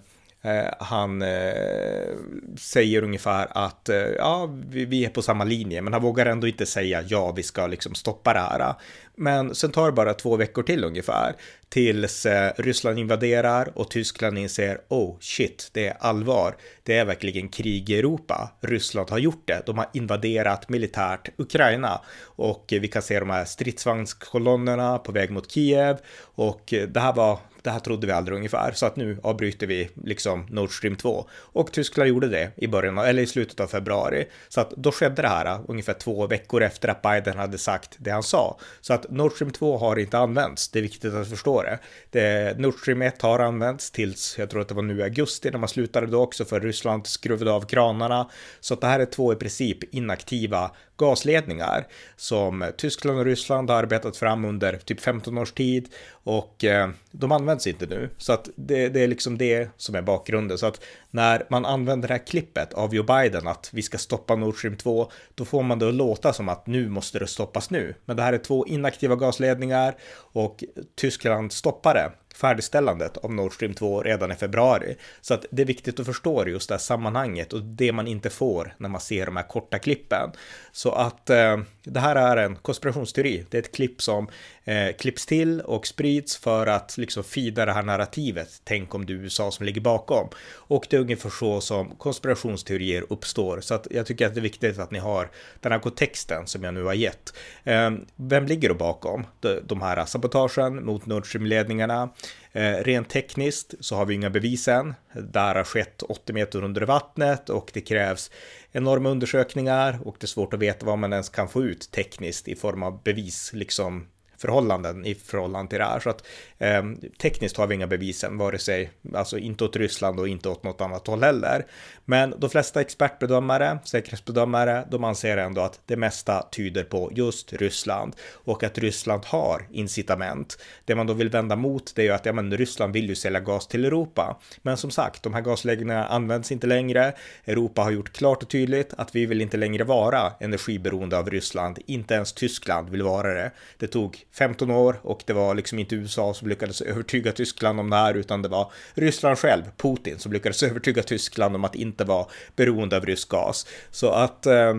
Eh, 0.46 0.74
han 0.80 1.22
eh, 1.22 2.18
säger 2.58 3.04
ungefär 3.04 3.48
att 3.52 3.90
eh, 3.90 3.98
ja, 3.98 4.50
vi, 4.70 4.86
vi, 4.86 5.06
är 5.06 5.10
på 5.10 5.22
samma 5.22 5.44
linje, 5.44 5.82
men 5.82 5.94
han 5.94 6.02
vågar 6.02 6.26
ändå 6.26 6.48
inte 6.48 6.66
säga 6.66 7.04
ja, 7.08 7.32
vi 7.32 7.44
ska 7.44 7.68
liksom 7.68 7.96
stoppa 7.96 8.34
det 8.34 8.40
här. 8.40 8.74
Men 9.16 9.56
sen 9.56 9.72
tar 9.72 9.86
det 9.86 9.92
bara 9.92 10.14
två 10.14 10.36
veckor 10.36 10.64
till 10.64 10.84
ungefär 10.84 11.36
tills 11.70 12.26
eh, 12.26 12.52
Ryssland 12.58 13.00
invaderar 13.00 13.78
och 13.78 13.90
Tyskland 13.90 14.38
inser 14.38 14.82
oh 14.88 15.18
shit, 15.20 15.70
det 15.74 15.88
är 15.88 15.98
allvar. 16.00 16.56
Det 16.84 16.98
är 16.98 17.06
verkligen 17.06 17.50
krig 17.50 17.90
i 17.90 18.00
Europa. 18.00 18.52
Ryssland 18.62 19.10
har 19.10 19.20
gjort 19.20 19.48
det. 19.48 19.64
De 19.66 19.78
har 19.78 19.90
invaderat 19.94 20.70
militärt 20.70 21.30
Ukraina 21.38 22.02
och 22.24 22.66
vi 22.68 22.88
kan 22.88 23.02
se 23.02 23.20
de 23.20 23.30
här 23.30 23.46
stridsvagnskolonnerna 23.46 24.98
på 24.98 25.12
väg 25.12 25.32
mot 25.32 25.52
Kiev 25.52 25.98
och 26.36 26.74
eh, 26.74 26.88
det 26.88 27.00
här 27.00 27.14
var 27.14 27.40
det 27.64 27.72
här 27.72 27.80
trodde 27.80 28.08
vi 28.08 28.14
aldrig 28.14 28.38
ungefär, 28.38 28.72
så 28.72 28.86
att 28.86 28.96
nu 28.96 29.18
avbryter 29.24 29.68
vi 29.68 29.90
liksom 30.04 30.46
Nord 30.50 30.78
Stream 30.78 30.96
2. 30.96 31.26
Och 31.32 31.72
Tyskland 31.72 32.10
gjorde 32.10 32.28
det 32.28 32.52
i 32.56 32.68
början, 32.68 32.98
eller 32.98 33.24
i 33.24 33.28
slutet 33.28 33.60
av 33.60 33.68
februari. 33.68 34.26
Så 34.50 34.62
att 34.62 34.72
då 34.72 34.92
skedde 34.92 35.22
det 35.22 35.28
här 35.28 35.60
ungefär 35.68 35.94
två 35.94 36.28
veckor 36.28 36.64
efter 36.64 36.88
att 36.88 37.02
Biden 37.02 37.38
hade 37.38 37.58
sagt 37.58 37.96
det 37.98 38.12
han 38.12 38.24
sa. 38.24 38.60
Så 38.82 38.94
att 38.94 39.12
Nord 39.12 39.32
Stream 39.32 39.52
2 39.52 39.78
har 39.78 40.00
inte 40.00 40.18
använts, 40.18 40.70
det 40.70 40.80
är 40.80 40.84
viktigt 40.84 41.14
att 41.14 41.30
förstå 41.30 41.64
det. 41.64 41.80
det 42.10 42.60
Nord 42.60 42.74
Stream 42.74 43.02
1 43.02 43.22
har 43.22 43.40
använts 43.40 43.92
tills, 43.92 44.36
jag 44.40 44.50
tror 44.50 44.62
att 44.62 44.68
det 44.68 44.74
var 44.74 44.82
nu 44.82 45.00
i 45.00 45.04
augusti 45.04 45.52
när 45.52 45.60
man 45.60 45.70
slutade 45.70 46.08
då 46.08 46.22
också 46.22 46.46
för 46.46 46.60
Ryssland 46.60 47.08
skruvade 47.08 47.52
av 47.52 47.62
kranarna. 47.62 48.30
Så 48.60 48.74
att 48.74 48.82
det 48.82 48.88
här 48.88 49.00
är 49.00 49.06
två 49.06 49.34
i 49.34 49.36
princip 49.36 49.96
inaktiva 49.96 50.72
gasledningar 50.98 51.88
som 52.16 52.72
Tyskland 52.78 53.20
och 53.20 53.26
Ryssland 53.26 53.70
har 53.70 53.78
arbetat 53.78 54.18
fram 54.18 54.46
under 54.46 54.78
typ 54.78 55.02
15 55.02 55.38
års 55.38 55.52
tid 55.52 55.90
och 56.10 56.64
eh, 56.64 56.90
de 57.12 57.32
används 57.32 57.68
inte 57.68 57.86
nu. 57.86 58.10
Så 58.18 58.34
att 58.34 58.50
det, 58.56 58.90
det, 58.90 59.00
är 59.00 59.08
liksom 59.08 59.38
det 59.38 59.70
som 59.78 59.96
är 59.96 60.02
bakgrunden. 60.02 60.58
Så 60.58 60.66
att 60.66 60.82
när 61.12 61.46
man 61.50 61.66
använder 61.66 62.08
det 62.08 62.14
här 62.14 62.26
klippet 62.26 62.74
av 62.74 62.96
Joe 62.96 63.04
Biden 63.04 63.48
att 63.48 63.70
vi 63.74 63.82
ska 63.82 63.98
stoppa 63.98 64.36
Nord 64.36 64.58
Stream 64.58 64.78
2, 64.78 65.12
då 65.36 65.46
får 65.46 65.64
man 65.64 65.80
det 65.80 65.88
att 65.88 65.94
låta 65.94 66.34
som 66.34 66.50
att 66.50 66.68
nu 66.68 66.90
måste 66.90 67.20
det 67.20 67.28
stoppas 67.28 67.70
nu. 67.70 67.96
Men 68.06 68.18
det 68.18 68.24
här 68.24 68.34
är 68.34 68.38
två 68.38 68.66
inaktiva 68.68 69.16
gasledningar 69.16 69.96
och 70.16 70.64
Tyskland 70.96 71.52
stoppar 71.52 71.94
det 71.94 72.12
färdigställandet 72.34 73.18
av 73.18 73.34
Nord 73.34 73.54
Stream 73.54 73.74
2 73.74 74.02
redan 74.04 74.32
i 74.32 74.36
februari. 74.36 74.96
Så 75.22 75.34
att 75.34 75.46
det 75.52 75.62
är 75.62 75.66
viktigt 75.66 76.00
att 76.00 76.06
förstå 76.06 76.48
just 76.48 76.70
det 76.70 76.76
här 76.76 76.80
sammanhanget 76.80 77.54
och 77.54 77.62
det 77.62 77.92
man 77.92 78.08
inte 78.08 78.30
får 78.30 78.76
när 78.78 78.90
man 78.90 79.02
ser 79.02 79.26
de 79.26 79.36
här 79.36 79.48
korta 79.48 79.80
klippen. 79.80 80.32
Så 80.72 80.92
att 80.92 81.30
eh, 81.30 81.58
det 81.84 82.00
här 82.00 82.16
är 82.16 82.38
en 82.38 82.56
konspirationsteori. 82.56 83.46
Det 83.50 83.58
är 83.58 83.62
ett 83.62 83.76
klipp 83.76 84.02
som 84.02 84.28
eh, 84.64 84.96
klipps 85.00 85.26
till 85.26 85.62
och 85.62 85.88
sprids 85.88 86.38
för 86.38 86.68
att 86.68 86.98
liksom 86.98 87.24
fida 87.24 87.66
det 87.66 87.74
här 87.74 87.84
narrativet. 87.84 88.62
Tänk 88.64 88.96
om 88.96 89.06
det 89.06 89.14
är 89.14 89.18
USA 89.18 89.52
som 89.52 89.66
ligger 89.66 89.82
bakom. 89.82 90.30
Och 90.52 90.88
det 90.90 90.96
är 90.96 91.02
ungefär 91.02 91.30
så 91.30 91.62
som 91.62 91.96
konspirationsteorier 91.96 93.06
uppstår. 93.10 93.62
Så 93.62 93.74
att 93.74 93.88
jag 93.92 94.06
tycker 94.06 94.28
att 94.28 94.34
det 94.34 94.40
är 94.40 94.42
viktigt 94.42 94.80
att 94.80 94.92
ni 94.92 95.00
har 95.00 95.30
den 95.60 95.72
här 95.72 95.80
kontexten 95.80 96.48
som 96.48 96.64
jag 96.64 96.74
nu 96.74 96.84
har 96.84 96.94
gett. 96.94 97.34
Eh, 97.64 97.92
vem 98.16 98.46
ligger 98.46 98.70
då 98.70 98.76
bakom 98.76 99.26
de, 99.40 99.60
de 99.64 99.82
här 99.82 100.06
sabotagen 100.06 100.86
mot 100.86 101.06
Nord 101.06 101.28
Stream-ledningarna? 101.28 102.10
Eh, 102.52 102.84
rent 102.84 103.10
tekniskt 103.10 103.74
så 103.80 103.96
har 103.96 104.06
vi 104.06 104.14
inga 104.14 104.30
bevis 104.30 104.68
än. 104.68 104.94
där 105.14 105.56
har 105.56 105.64
skett 105.64 106.04
80 106.04 106.34
meter 106.34 106.64
under 106.64 106.82
vattnet 106.82 107.50
och 107.50 107.72
det 107.74 107.82
krävs 107.82 108.32
enorma 108.72 109.10
undersökningar 109.10 110.00
och 110.06 110.16
det 110.20 110.26
är 110.26 110.28
svårt 110.28 110.54
att 110.54 110.60
veta 110.60 110.86
vad 110.86 111.00
man 111.00 111.14
ens 111.14 111.30
kan 111.30 111.50
få 111.50 111.64
ut 111.64 111.92
tekniskt 111.92 112.48
i 112.48 112.56
form 112.56 112.84
av 112.84 113.04
bevis, 113.04 113.52
liksom 113.54 114.08
förhållanden 114.44 115.06
i 115.06 115.16
förhållande 115.16 115.70
till 115.70 115.80
det 115.80 115.86
här. 115.86 116.00
Så 116.00 116.10
att 116.10 116.24
eh, 116.58 116.84
tekniskt 117.22 117.58
har 117.58 117.68
vi 117.68 117.76
inga 117.76 117.88
bevisen, 117.88 118.38
vare 118.38 118.58
sig, 118.58 118.92
alltså 119.14 119.38
inte 119.38 119.64
åt 119.64 119.76
Ryssland 119.76 120.20
och 120.20 120.28
inte 120.28 120.50
åt 120.50 120.64
något 120.64 120.82
annat 120.82 121.08
håll 121.08 121.24
heller. 121.24 121.66
Men 122.06 122.34
de 122.38 122.50
flesta 122.50 122.82
expertbedömare, 122.82 123.80
säkerhetsbedömare, 123.86 124.88
de 124.92 125.04
anser 125.04 125.38
ändå 125.38 125.62
att 125.62 125.80
det 125.86 125.96
mesta 125.96 126.42
tyder 126.52 126.84
på 126.84 127.12
just 127.16 127.54
Ryssland 127.54 128.16
och 128.34 128.64
att 128.64 128.78
Ryssland 128.78 129.26
har 129.26 129.68
incitament. 129.72 130.58
Det 130.86 130.96
man 130.96 131.08
då 131.08 131.14
vill 131.14 131.30
vända 131.30 131.56
mot 131.56 131.96
det 131.96 132.02
är 132.02 132.06
ju 132.06 132.12
att 132.12 132.26
ja, 132.26 132.34
men 132.34 132.58
Ryssland 132.58 132.94
vill 132.94 133.10
ju 133.10 133.16
sälja 133.16 133.40
gas 133.40 133.68
till 133.68 133.86
Europa. 133.86 134.40
Men 134.62 134.78
som 134.78 134.92
sagt, 134.92 135.24
de 135.24 135.34
här 135.34 135.42
gasläggningarna 135.42 136.06
används 136.06 136.52
inte 136.52 136.68
längre. 136.68 137.14
Europa 137.46 137.82
har 137.82 137.92
gjort 137.92 138.14
klart 138.14 138.44
och 138.44 138.50
tydligt 138.50 138.94
att 138.98 139.16
vi 139.16 139.26
vill 139.26 139.42
inte 139.42 139.58
längre 139.58 139.84
vara 139.84 140.34
energiberoende 140.40 141.18
av 141.18 141.30
Ryssland. 141.30 141.80
Inte 141.86 142.14
ens 142.14 142.34
Tyskland 142.34 142.90
vill 142.90 143.04
vara 143.04 143.34
det. 143.34 143.52
Det 143.78 143.88
tog 143.88 144.26
15 144.34 144.72
år 144.72 145.00
och 145.02 145.24
det 145.26 145.34
var 145.34 145.56
liksom 145.56 145.80
inte 145.80 145.96
USA 145.96 146.34
som 146.34 146.50
lyckades 146.50 146.82
övertyga 146.82 147.32
Tyskland 147.32 147.80
om 147.80 147.90
det 147.90 147.96
här 147.96 148.14
utan 148.14 148.42
det 148.42 148.50
var 148.50 148.72
Ryssland 148.94 149.38
själv, 149.38 149.64
Putin, 149.78 150.20
som 150.20 150.34
lyckades 150.34 150.64
övertyga 150.64 151.04
Tyskland 151.04 151.56
om 151.56 151.64
att 151.64 151.76
inte 151.76 152.04
vara 152.04 152.26
beroende 152.56 152.98
av 152.98 153.06
rysk 153.06 153.30
gas. 153.30 153.68
Så 153.92 154.10
att 154.12 154.46
eh, 154.46 154.70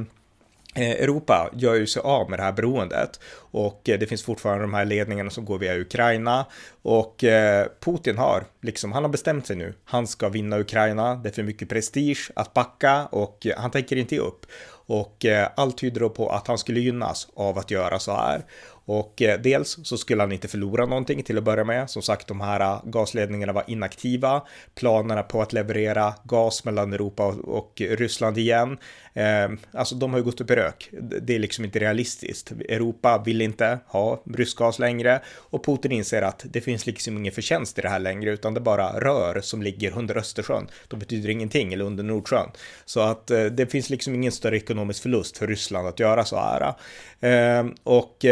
eh 0.74 0.90
Europa 0.90 1.50
gör 1.54 1.74
ju 1.74 1.86
sig 1.86 2.02
av 2.02 2.30
med 2.30 2.38
det 2.38 2.42
här 2.42 2.52
beroendet 2.52 3.20
och 3.36 3.88
eh, 3.88 3.98
det 3.98 4.06
finns 4.06 4.22
fortfarande 4.22 4.64
de 4.64 4.74
här 4.74 4.84
ledningarna 4.84 5.30
som 5.30 5.44
går 5.44 5.58
via 5.58 5.78
Ukraina 5.78 6.46
och 6.82 7.24
eh, 7.24 7.66
Putin 7.80 8.18
har 8.18 8.44
liksom, 8.62 8.92
han 8.92 9.02
har 9.04 9.10
bestämt 9.10 9.46
sig 9.46 9.56
nu. 9.56 9.74
Han 9.84 10.06
ska 10.06 10.28
vinna 10.28 10.58
Ukraina. 10.58 11.14
Det 11.14 11.28
är 11.28 11.32
för 11.32 11.42
mycket 11.42 11.68
prestige 11.68 12.30
att 12.36 12.54
backa 12.54 13.06
och 13.06 13.46
eh, 13.46 13.58
han 13.58 13.70
tänker 13.70 13.96
inte 13.96 14.14
ge 14.14 14.20
upp 14.20 14.46
och 14.86 15.26
allt 15.54 15.78
tyder 15.78 16.00
då 16.00 16.08
på 16.08 16.28
att 16.28 16.46
han 16.46 16.58
skulle 16.58 16.80
gynnas 16.80 17.28
av 17.34 17.58
att 17.58 17.70
göra 17.70 17.98
så 17.98 18.12
här. 18.12 18.44
Och 18.84 19.22
eh, 19.22 19.40
dels 19.40 19.78
så 19.82 19.98
skulle 19.98 20.22
han 20.22 20.32
inte 20.32 20.48
förlora 20.48 20.86
någonting 20.86 21.22
till 21.22 21.38
att 21.38 21.44
börja 21.44 21.64
med. 21.64 21.90
Som 21.90 22.02
sagt, 22.02 22.28
de 22.28 22.40
här 22.40 22.60
eh, 22.60 22.80
gasledningarna 22.84 23.52
var 23.52 23.64
inaktiva. 23.66 24.42
Planerna 24.74 25.22
på 25.22 25.42
att 25.42 25.52
leverera 25.52 26.14
gas 26.24 26.64
mellan 26.64 26.92
Europa 26.92 27.26
och 27.26 27.72
Ryssland 27.76 28.38
igen. 28.38 28.78
Eh, 29.14 29.50
alltså, 29.72 29.94
de 29.94 30.10
har 30.10 30.18
ju 30.18 30.24
gått 30.24 30.40
upp 30.40 30.50
i 30.50 30.54
rök. 30.54 30.88
Det 31.22 31.34
är 31.34 31.38
liksom 31.38 31.64
inte 31.64 31.78
realistiskt. 31.78 32.50
Europa 32.50 33.22
vill 33.26 33.40
inte 33.40 33.78
ha 33.86 34.22
rysk 34.34 34.58
gas 34.58 34.78
längre 34.78 35.20
och 35.36 35.64
Putin 35.64 35.92
inser 35.92 36.22
att 36.22 36.44
det 36.44 36.60
finns 36.60 36.86
liksom 36.86 37.16
ingen 37.16 37.32
förtjänst 37.32 37.78
i 37.78 37.82
det 37.82 37.88
här 37.88 37.98
längre, 37.98 38.30
utan 38.30 38.54
det 38.54 38.60
är 38.60 38.62
bara 38.62 39.00
rör 39.00 39.40
som 39.40 39.62
ligger 39.62 39.98
under 39.98 40.16
Östersjön. 40.16 40.68
De 40.88 40.98
betyder 40.98 41.28
ingenting 41.28 41.72
eller 41.72 41.84
under 41.84 42.04
Nordsjön. 42.04 42.50
Så 42.84 43.00
att 43.00 43.30
eh, 43.30 43.44
det 43.44 43.66
finns 43.66 43.90
liksom 43.90 44.14
ingen 44.14 44.32
större 44.32 44.56
ekonomisk 44.56 45.02
förlust 45.02 45.38
för 45.38 45.46
Ryssland 45.46 45.88
att 45.88 46.00
göra 46.00 46.24
så 46.24 46.36
här. 46.36 46.74
Ehm, 47.20 47.74
och 47.82 48.24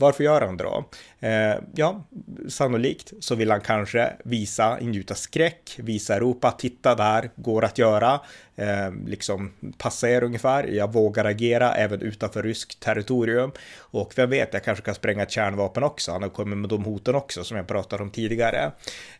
varför 0.00 0.24
gör 0.24 0.40
han 0.40 0.56
det 0.56 0.64
då? 0.64 0.84
Eh, 1.20 1.54
ja, 1.74 2.04
sannolikt 2.48 3.12
så 3.20 3.34
vill 3.34 3.50
han 3.50 3.60
kanske 3.60 4.12
visa, 4.24 4.80
ingjuta 4.80 5.14
skräck, 5.14 5.74
visa 5.76 6.14
Europa, 6.14 6.50
titta 6.50 6.94
där, 6.94 7.30
går 7.36 7.64
att 7.64 7.78
göra, 7.78 8.20
eh, 8.56 8.92
liksom 9.06 9.52
passa 9.78 10.10
er 10.10 10.22
ungefär, 10.22 10.64
jag 10.64 10.92
vågar 10.92 11.24
agera 11.24 11.74
även 11.74 12.00
utanför 12.00 12.42
ryskt 12.42 12.80
territorium. 12.80 13.52
Och 13.78 14.12
vem 14.16 14.30
vet, 14.30 14.52
jag 14.52 14.64
kanske 14.64 14.84
kan 14.84 14.94
spränga 14.94 15.22
ett 15.22 15.30
kärnvapen 15.30 15.82
också, 15.82 16.12
han 16.12 16.22
har 16.22 16.28
kommit 16.28 16.58
med 16.58 16.70
de 16.70 16.84
hoten 16.84 17.14
också 17.14 17.44
som 17.44 17.56
jag 17.56 17.68
pratade 17.68 18.02
om 18.02 18.10
tidigare. 18.10 18.72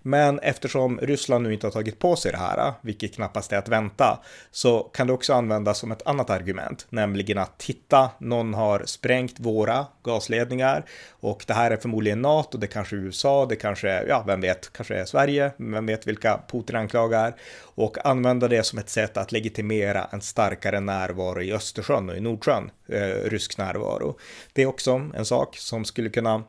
Men 0.03 0.39
eftersom 0.39 0.99
Ryssland 0.99 1.45
nu 1.45 1.53
inte 1.53 1.67
har 1.67 1.73
tagit 1.73 1.99
på 1.99 2.17
sig 2.17 2.33
det 2.33 2.39
här, 2.39 2.73
vilket 2.81 3.15
knappast 3.15 3.53
är 3.53 3.59
att 3.59 3.69
vänta, 3.69 4.21
så 4.51 4.81
kan 4.81 5.07
det 5.07 5.13
också 5.13 5.33
användas 5.33 5.79
som 5.79 5.93
ett 5.93 6.07
annat 6.07 6.31
argument, 6.31 6.87
nämligen 6.91 7.39
att 7.39 7.59
titta, 7.59 8.11
någon 8.19 8.55
har 8.55 8.83
sprängt 8.87 9.41
våra 9.41 9.87
gasledningar. 10.03 10.85
Och 11.11 11.45
det 11.47 11.55
här 11.55 11.71
är 11.71 11.77
förmodligen 11.91 12.23
NATO, 12.23 12.59
det 12.59 12.67
kanske 12.67 12.97
är 12.97 13.01
USA, 13.01 13.47
det 13.47 13.57
kanske, 13.57 14.05
ja, 14.09 14.25
vem 14.27 14.41
vet, 14.41 14.73
kanske 14.73 14.97
är 14.97 15.05
Sverige, 15.05 15.53
vem 15.57 15.87
vet 15.87 16.07
vilka 16.07 16.41
Putin 16.49 16.77
anklagar 16.77 17.35
och 17.63 18.07
använda 18.07 18.49
det 18.49 18.63
som 18.63 18.79
ett 18.79 18.89
sätt 18.89 19.17
att 19.17 19.31
att 19.31 19.33
legitimera 19.33 20.09
en 20.13 20.21
starkare 20.21 20.81
närvaro 20.81 21.43
i 21.43 21.53
Östersjön 21.53 22.11
och 22.11 22.17
i 22.17 22.21
Nordsjön, 22.21 22.71
eh, 22.89 23.31
rysk 23.31 23.59
närvaro. 23.59 24.19
Det 24.53 24.63
är 24.63 24.67
också 24.67 25.11
en 25.15 25.25
sak 25.25 25.57
som 25.57 25.85
skulle 25.85 26.11
kunna 26.11 26.43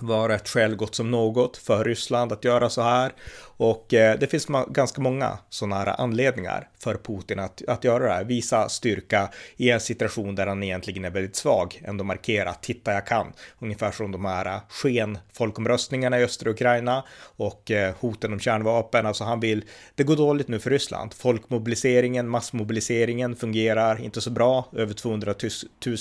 vara 0.00 0.34
ett 0.34 0.48
skäl 0.48 0.76
gott 0.76 0.94
som 0.94 1.10
något 1.10 1.56
för 1.56 1.84
Ryssland 1.84 2.32
att 2.32 2.44
göra 2.44 2.70
så 2.70 2.82
här. 2.82 3.12
Och 3.58 3.94
eh, 3.94 4.18
det 4.18 4.26
finns 4.26 4.46
ganska 4.68 5.00
många 5.00 5.38
sådana 5.50 5.76
här 5.76 6.00
anledningar 6.00 6.68
för 6.78 6.94
Putin 6.94 7.38
att, 7.38 7.62
att 7.68 7.84
göra 7.84 8.04
det 8.04 8.10
här. 8.10 8.24
Visa 8.24 8.68
styrka 8.68 9.28
i 9.56 9.70
en 9.70 9.80
situation 9.80 10.34
där 10.34 10.46
han 10.46 10.62
egentligen 10.62 11.04
är 11.04 11.10
väldigt 11.10 11.36
svag. 11.36 11.82
Ändå 11.84 12.04
markera, 12.04 12.54
titta 12.54 12.92
jag 12.92 13.06
kan. 13.06 13.32
Ungefär 13.58 13.90
som 13.90 14.12
de 14.12 14.24
här 14.24 14.46
eh, 14.46 14.60
sken 14.68 15.18
folkomröstningarna 15.32 16.20
i 16.20 16.24
östra 16.24 16.50
Ukraina 16.50 17.04
och 17.36 17.70
eh, 17.70 17.94
hoten 18.00 18.32
om 18.32 18.40
kärnvapen. 18.40 19.06
Alltså 19.06 19.24
han 19.24 19.40
vill, 19.40 19.64
det 19.94 20.04
går 20.04 20.16
dåligt 20.16 20.48
nu 20.48 20.58
för 20.58 20.70
Ryssland. 20.70 21.14
Folkmobiliseringen, 21.14 22.28
massmobiliseringen 22.28 23.36
fungerar 23.36 24.00
inte 24.00 24.20
så 24.20 24.30
bra. 24.30 24.68
Över 24.76 24.94
200 24.94 25.34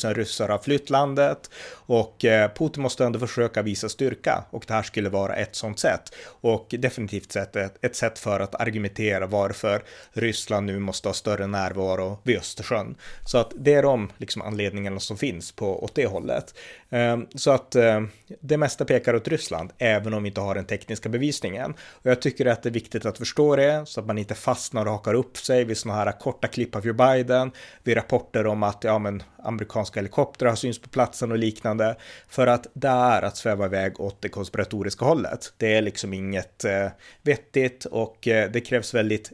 000 0.04 0.14
ryssar 0.14 0.50
har 0.50 0.60
flytt 0.60 0.90
landet 0.90 1.50
och 1.72 2.26
eh, 2.26 2.52
Putin 2.52 2.84
måste 2.84 3.06
ändå 3.06 3.20
försöka 3.20 3.62
visa 3.62 3.87
styrka 3.90 4.44
och 4.50 4.64
det 4.68 4.74
här 4.74 4.84
skulle 4.84 5.10
vara 5.10 5.36
ett 5.36 5.56
sådant 5.56 5.80
sätt 5.80 6.16
och 6.26 6.68
definitivt 6.80 7.32
sett 7.32 7.56
ett, 7.56 7.86
ett 7.86 7.96
sätt 7.96 8.20
för 8.20 8.40
att 8.40 8.62
argumentera 8.62 9.28
varför 9.28 9.84
Ryssland 10.14 10.66
nu 10.66 10.80
måste 10.80 11.10
ha 11.10 11.14
större 11.14 11.48
närvaro 11.48 12.20
vid 12.24 12.38
Östersjön. 12.38 12.96
Så 13.26 13.38
att 13.38 13.54
det 13.56 13.74
är 13.74 13.84
de 13.84 14.12
liksom 14.18 14.42
anledningarna 14.42 15.00
som 15.00 15.18
finns 15.18 15.52
på 15.52 15.84
åt 15.84 15.96
det 15.96 16.06
hållet. 16.06 16.54
Ehm, 16.90 17.28
så 17.36 17.52
att 17.52 17.76
ehm, 17.76 18.10
det 18.40 18.58
mesta 18.58 18.86
pekar 18.86 19.14
åt 19.14 19.28
Ryssland, 19.28 19.74
även 19.78 20.14
om 20.14 20.24
vi 20.24 20.30
inte 20.30 20.42
har 20.42 20.56
den 20.56 20.66
tekniska 20.66 21.10
bevisningen. 21.10 21.74
Och 21.90 22.06
jag 22.12 22.22
tycker 22.22 22.46
att 22.46 22.64
det 22.64 22.70
är 22.70 22.74
viktigt 22.74 23.06
att 23.06 23.18
förstå 23.18 23.56
det, 23.56 23.86
så 23.86 24.00
att 24.00 24.08
man 24.08 24.18
inte 24.18 24.36
fastnar 24.36 24.86
och 24.86 24.92
hakar 24.92 25.14
upp 25.14 25.38
sig 25.38 25.64
vid 25.64 25.78
sådana 25.78 26.00
här 26.04 26.20
korta 26.20 26.48
klipp 26.48 26.76
av 26.76 26.86
Joe 26.86 26.94
Biden, 26.94 27.52
vid 27.84 27.98
rapporter 27.98 28.48
om 28.48 28.64
att 28.64 28.84
ja, 28.84 29.00
men, 29.00 29.24
amerikanska 29.44 30.00
helikoptrar 30.00 30.50
har 30.50 30.56
syns 30.56 30.80
på 30.80 30.90
platsen 30.90 31.32
och 31.32 31.38
liknande. 31.38 31.96
För 32.28 32.48
att 32.48 32.68
det 32.74 32.88
är 32.88 33.22
att 33.22 33.38
sväva 33.38 33.66
iväg 33.66 33.77
åt 33.98 34.22
det 34.22 34.30
konspiratoriska 34.30 35.06
hållet. 35.06 35.54
Det 35.58 35.74
är 35.74 35.82
liksom 35.82 36.14
inget 36.14 36.66
eh, 36.66 36.88
vettigt 37.22 37.86
och 37.86 38.28
eh, 38.28 38.52
det 38.52 38.62
krävs 38.62 38.94
väldigt 38.94 39.32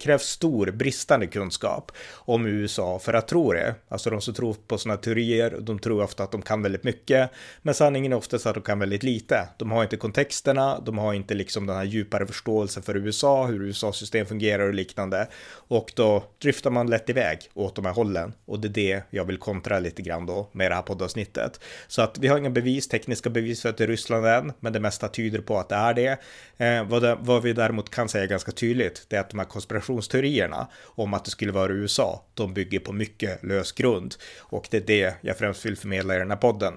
krävs 0.00 0.22
stor 0.22 0.70
bristande 0.70 1.26
kunskap 1.26 1.92
om 2.12 2.46
USA 2.46 2.98
för 2.98 3.14
att 3.14 3.28
tro 3.28 3.52
det. 3.52 3.74
Alltså 3.88 4.10
de 4.10 4.20
som 4.20 4.34
tror 4.34 4.56
på 4.66 4.78
sådana 4.78 4.96
teorier, 4.96 5.56
de 5.60 5.78
tror 5.78 6.02
ofta 6.02 6.22
att 6.22 6.32
de 6.32 6.42
kan 6.42 6.62
väldigt 6.62 6.84
mycket, 6.84 7.30
men 7.62 7.74
sanningen 7.74 8.12
är 8.12 8.16
oftast 8.16 8.46
att 8.46 8.54
de 8.54 8.62
kan 8.62 8.78
väldigt 8.78 9.02
lite. 9.02 9.48
De 9.58 9.70
har 9.70 9.82
inte 9.82 9.96
kontexterna, 9.96 10.80
de 10.80 10.98
har 10.98 11.14
inte 11.14 11.34
liksom 11.34 11.66
den 11.66 11.76
här 11.76 11.84
djupare 11.84 12.26
förståelsen 12.26 12.82
för 12.82 12.96
USA, 12.96 13.46
hur 13.46 13.62
USAs 13.62 13.96
system 13.96 14.26
fungerar 14.26 14.68
och 14.68 14.74
liknande. 14.74 15.28
Och 15.68 15.92
då 15.96 16.24
driftar 16.42 16.70
man 16.70 16.90
lätt 16.90 17.10
iväg 17.10 17.38
åt 17.54 17.76
de 17.76 17.84
här 17.84 17.92
hållen. 17.92 18.32
Och 18.44 18.60
det 18.60 18.68
är 18.68 18.72
det 18.72 19.02
jag 19.10 19.24
vill 19.24 19.38
kontra 19.38 19.78
lite 19.78 20.02
grann 20.02 20.26
då 20.26 20.48
med 20.52 20.70
det 20.70 20.74
här 20.74 20.82
poddavsnittet. 20.82 21.60
Så 21.88 22.02
att 22.02 22.18
vi 22.18 22.28
har 22.28 22.38
inga 22.38 22.50
bevis, 22.50 22.88
tekniska 22.88 23.30
bevis 23.30 23.62
för 23.62 23.68
att 23.68 23.76
det 23.76 23.84
är 23.84 23.88
Ryssland 23.88 24.26
än, 24.26 24.52
men 24.60 24.72
det 24.72 24.80
mesta 24.80 25.08
tyder 25.08 25.40
på 25.40 25.58
att 25.58 25.68
det 25.68 25.74
är 25.74 25.94
det. 25.94 26.18
Eh, 26.56 26.84
vad, 26.88 27.02
det 27.02 27.16
vad 27.20 27.42
vi 27.42 27.52
däremot 27.52 27.90
kan 27.90 28.08
säga 28.08 28.26
ganska 28.26 28.52
tydligt, 28.52 29.06
det 29.08 29.16
är 29.16 29.20
att 29.20 29.30
de 29.30 29.38
här 29.38 29.46
konspirationsteorierna 29.54 30.68
om 30.84 31.14
att 31.14 31.24
det 31.24 31.30
skulle 31.30 31.52
vara 31.52 31.72
USA, 31.72 32.24
de 32.34 32.54
bygger 32.54 32.80
på 32.80 32.92
mycket 32.92 33.44
lös 33.44 33.72
grund. 33.72 34.14
Och 34.38 34.68
det 34.70 34.76
är 34.76 34.86
det 34.86 35.14
jag 35.20 35.38
främst 35.38 35.66
vill 35.66 35.76
förmedla 35.76 36.14
i 36.14 36.18
den 36.18 36.30
här 36.30 36.36
podden. 36.36 36.74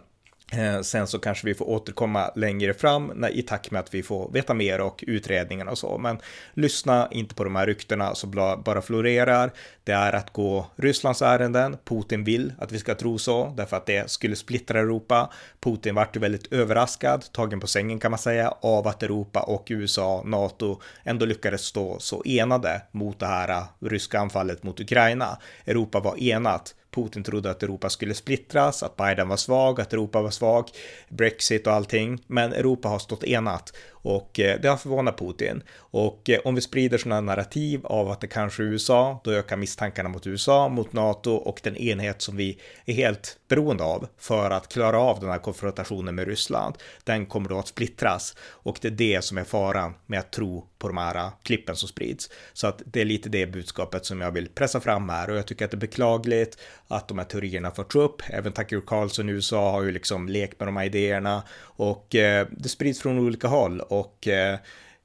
Eh, 0.52 0.82
sen 0.82 1.08
så 1.08 1.20
kanske 1.20 1.46
vi 1.46 1.54
får 1.54 1.70
återkomma 1.70 2.32
längre 2.36 2.74
fram 2.74 3.26
i 3.32 3.42
takt 3.42 3.72
med 3.72 3.80
att 3.80 3.94
vi 3.94 4.04
får 4.04 4.32
veta 4.32 4.54
mer 4.54 4.82
och 4.82 5.04
utredningarna 5.08 5.72
och 5.72 5.78
så. 5.78 5.98
Men 5.98 6.18
lyssna 6.54 7.08
inte 7.12 7.36
på 7.36 7.44
de 7.44 7.56
här 7.56 7.68
ryktena 7.68 8.16
som 8.16 8.32
bara 8.66 8.82
florerar. 8.82 9.52
Det 9.84 9.92
är 9.92 10.14
att 10.14 10.34
gå 10.34 10.68
Rysslands 10.76 11.22
ärenden. 11.22 11.78
Putin 11.86 12.24
vill 12.24 12.54
att 12.60 12.72
vi 12.72 12.80
ska 12.80 12.96
tro 12.96 13.18
så, 13.18 13.54
därför 13.58 13.78
att 13.78 13.86
det 13.86 14.12
skulle 14.12 14.36
splittra 14.36 14.80
Europa. 14.80 15.32
Putin 15.60 15.96
vart 15.96 16.16
ju 16.16 16.20
väldigt 16.20 16.54
överraskad, 16.54 17.26
tagen 17.32 17.60
på 17.60 17.68
sängen 17.68 18.00
kan 18.00 18.12
man 18.12 18.20
säga, 18.20 18.54
av 18.62 18.88
att 18.88 19.04
Europa 19.04 19.40
och 19.40 19.68
USA, 19.70 20.24
NATO 20.26 20.82
ändå 21.04 21.26
lyckades 21.26 21.62
stå 21.62 22.00
så 22.00 22.24
enade 22.26 22.82
mot 22.92 23.20
det 23.20 23.28
här 23.28 23.50
eh, 23.50 23.64
ryska 23.80 24.20
anfallet 24.20 24.64
mot 24.64 24.80
Ukraina. 24.80 25.38
Europa 25.66 26.00
var 26.00 26.24
enat 26.24 26.76
Putin 26.92 27.24
trodde 27.24 27.52
att 27.52 27.64
Europa 27.64 27.90
skulle 27.90 28.14
splittras, 28.14 28.84
att 28.84 28.96
Biden 28.96 29.28
var 29.28 29.38
svag, 29.38 29.82
att 29.82 29.94
Europa 29.94 30.22
var 30.22 30.30
svag, 30.30 30.70
Brexit 31.10 31.68
och 31.68 31.74
allting. 31.74 32.24
Men 32.28 32.54
Europa 32.54 32.90
har 32.90 33.00
stått 33.00 33.24
enat 33.24 33.74
och 34.08 34.40
eh, 34.40 34.60
det 34.62 34.68
har 34.68 34.78
förvånat 34.78 35.20
Putin. 35.20 35.64
Och 35.78 36.30
eh, 36.30 36.40
om 36.46 36.56
vi 36.56 36.62
sprider 36.62 36.98
sådana 36.98 37.22
narrativ 37.22 37.86
av 37.86 38.10
att 38.10 38.22
det 38.22 38.28
kanske 38.28 38.64
är 38.64 38.68
USA, 38.68 39.22
då 39.24 39.32
ökar 39.32 39.58
misstankarna 39.58 40.10
mot 40.10 40.28
USA, 40.28 40.70
mot 40.70 40.94
NATO 40.94 41.32
och 41.32 41.60
den 41.64 41.78
enhet 41.78 42.22
som 42.22 42.38
vi 42.38 42.60
är 42.86 42.94
helt 42.94 43.38
beroende 43.48 43.84
av 43.84 44.08
för 44.18 44.52
att 44.52 44.68
klara 44.68 45.00
av 45.00 45.20
den 45.20 45.30
här 45.30 45.38
konfrontationen 45.38 46.16
med 46.16 46.28
Ryssland. 46.28 46.76
Den 47.04 47.26
kommer 47.26 47.50
då 47.50 47.60
att 47.60 47.68
splittras 47.68 48.36
och 48.40 48.78
det 48.82 48.88
är 48.88 48.92
det 48.92 49.24
som 49.24 49.38
är 49.38 49.44
faran 49.44 49.94
med 50.06 50.20
att 50.20 50.32
tro 50.32 50.68
på 50.78 50.88
de 50.88 50.98
här 50.98 51.16
eh, 51.16 51.30
klippen 51.44 51.76
som 51.76 51.90
sprids. 51.90 52.30
Så 52.54 52.68
att 52.68 52.82
det 52.86 53.02
är 53.02 53.06
lite 53.06 53.30
det 53.30 53.48
budskapet 53.48 54.06
som 54.06 54.22
jag 54.22 54.32
vill 54.32 54.50
pressa 54.50 54.80
fram 54.80 55.10
här 55.10 55.30
och 55.30 55.38
jag 55.38 55.48
tycker 55.48 55.66
att 55.66 55.72
det 55.72 55.78
är 55.78 55.80
beklagligt 55.80 56.58
att 56.88 57.08
de 57.08 57.18
här 57.18 57.26
teorierna 57.26 57.72
förts 57.72 57.96
upp. 57.96 58.22
Även 58.30 58.54
Tucker 58.54 58.82
Carlson 58.88 59.30
i 59.30 59.32
USA 59.32 59.72
har 59.72 59.84
ju 59.84 59.92
liksom 59.92 60.30
lekt 60.30 60.60
med 60.60 60.68
de 60.68 60.78
här 60.78 60.86
idéerna 60.86 61.44
och 61.62 62.16
eh, 62.16 62.48
det 62.52 62.70
sprids 62.70 63.02
från 63.02 63.20
olika 63.20 63.48
håll 63.48 63.82
och 63.82 64.28
eh, 64.28 64.54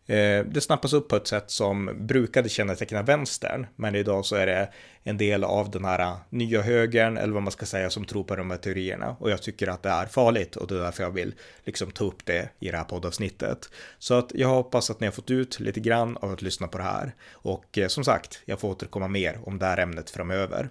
eh, 0.07 0.45
det 0.45 0.61
snappas 0.61 0.93
upp 0.93 1.09
på 1.09 1.17
ett 1.17 1.27
sätt 1.27 1.51
som 1.51 1.91
brukade 2.01 2.49
känneteckna 2.49 3.03
vänstern, 3.03 3.67
men 3.77 3.95
idag 3.95 4.25
så 4.25 4.37
är 4.37 4.47
det 4.47 4.69
en 5.05 5.19
del 5.19 5.45
av 5.45 5.71
den 5.71 5.85
här 5.85 6.17
nya 6.31 6.63
högern, 6.63 7.17
eller 7.17 7.33
vad 7.33 7.43
man 7.43 7.53
ska 7.53 7.67
säga, 7.67 7.91
som 7.91 8.05
tror 8.05 8.25
på 8.25 8.37
de 8.37 8.51
här 8.51 8.59
teorierna. 8.59 9.17
Och 9.21 9.31
jag 9.31 9.43
tycker 9.43 9.69
att 9.69 9.83
det 9.83 9.89
är 9.89 10.07
farligt 10.07 10.57
och 10.57 10.67
det 10.67 10.75
är 10.75 10.79
därför 10.79 11.03
jag 11.03 11.11
vill 11.11 11.35
liksom 11.65 11.91
ta 11.91 12.05
upp 12.05 12.27
det 12.27 12.49
i 12.61 12.71
det 12.71 12.77
här 12.77 12.85
poddavsnittet. 12.85 13.71
Så 13.99 14.15
att 14.15 14.33
jag 14.35 14.49
hoppas 14.49 14.91
att 14.91 15.01
ni 15.01 15.07
har 15.07 15.13
fått 15.13 15.31
ut 15.31 15.61
lite 15.61 15.81
grann 15.81 16.17
av 16.17 16.33
att 16.33 16.43
lyssna 16.43 16.69
på 16.69 16.79
det 16.79 16.85
här. 16.85 17.15
Och 17.33 17.79
eh, 17.79 17.89
som 17.89 18.05
sagt, 18.05 18.43
jag 18.45 18.61
får 18.61 18.69
återkomma 18.69 19.09
mer 19.09 19.39
om 19.45 19.59
det 19.59 19.67
här 19.67 19.79
ämnet 19.79 20.11
framöver. 20.11 20.71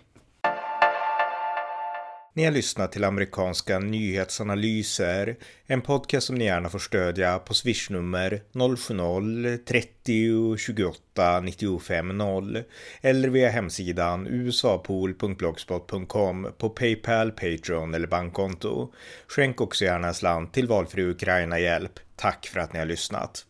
Ni 2.33 2.45
har 2.45 2.51
lyssnat 2.51 2.91
till 2.91 3.03
amerikanska 3.03 3.79
nyhetsanalyser, 3.79 5.35
en 5.65 5.81
podcast 5.81 6.27
som 6.27 6.35
ni 6.35 6.45
gärna 6.45 6.69
får 6.69 6.79
stödja 6.79 7.39
på 7.39 7.53
swishnummer 7.53 8.41
070-30 8.53 10.57
28 10.57 11.39
95 11.39 12.17
0 12.17 12.63
eller 13.01 13.29
via 13.29 13.49
hemsidan 13.49 14.27
usapool.blogspot.com 14.27 16.47
på 16.57 16.69
Paypal, 16.69 17.31
Patreon 17.31 17.93
eller 17.93 18.07
bankkonto. 18.07 18.91
Skänk 19.27 19.61
också 19.61 19.85
gärna 19.85 20.07
en 20.07 20.13
slant 20.13 20.53
till 20.53 20.67
valfri 20.67 21.03
Ukraina-hjälp. 21.03 21.99
Tack 22.15 22.47
för 22.47 22.59
att 22.59 22.73
ni 22.73 22.79
har 22.79 22.85
lyssnat. 22.85 23.45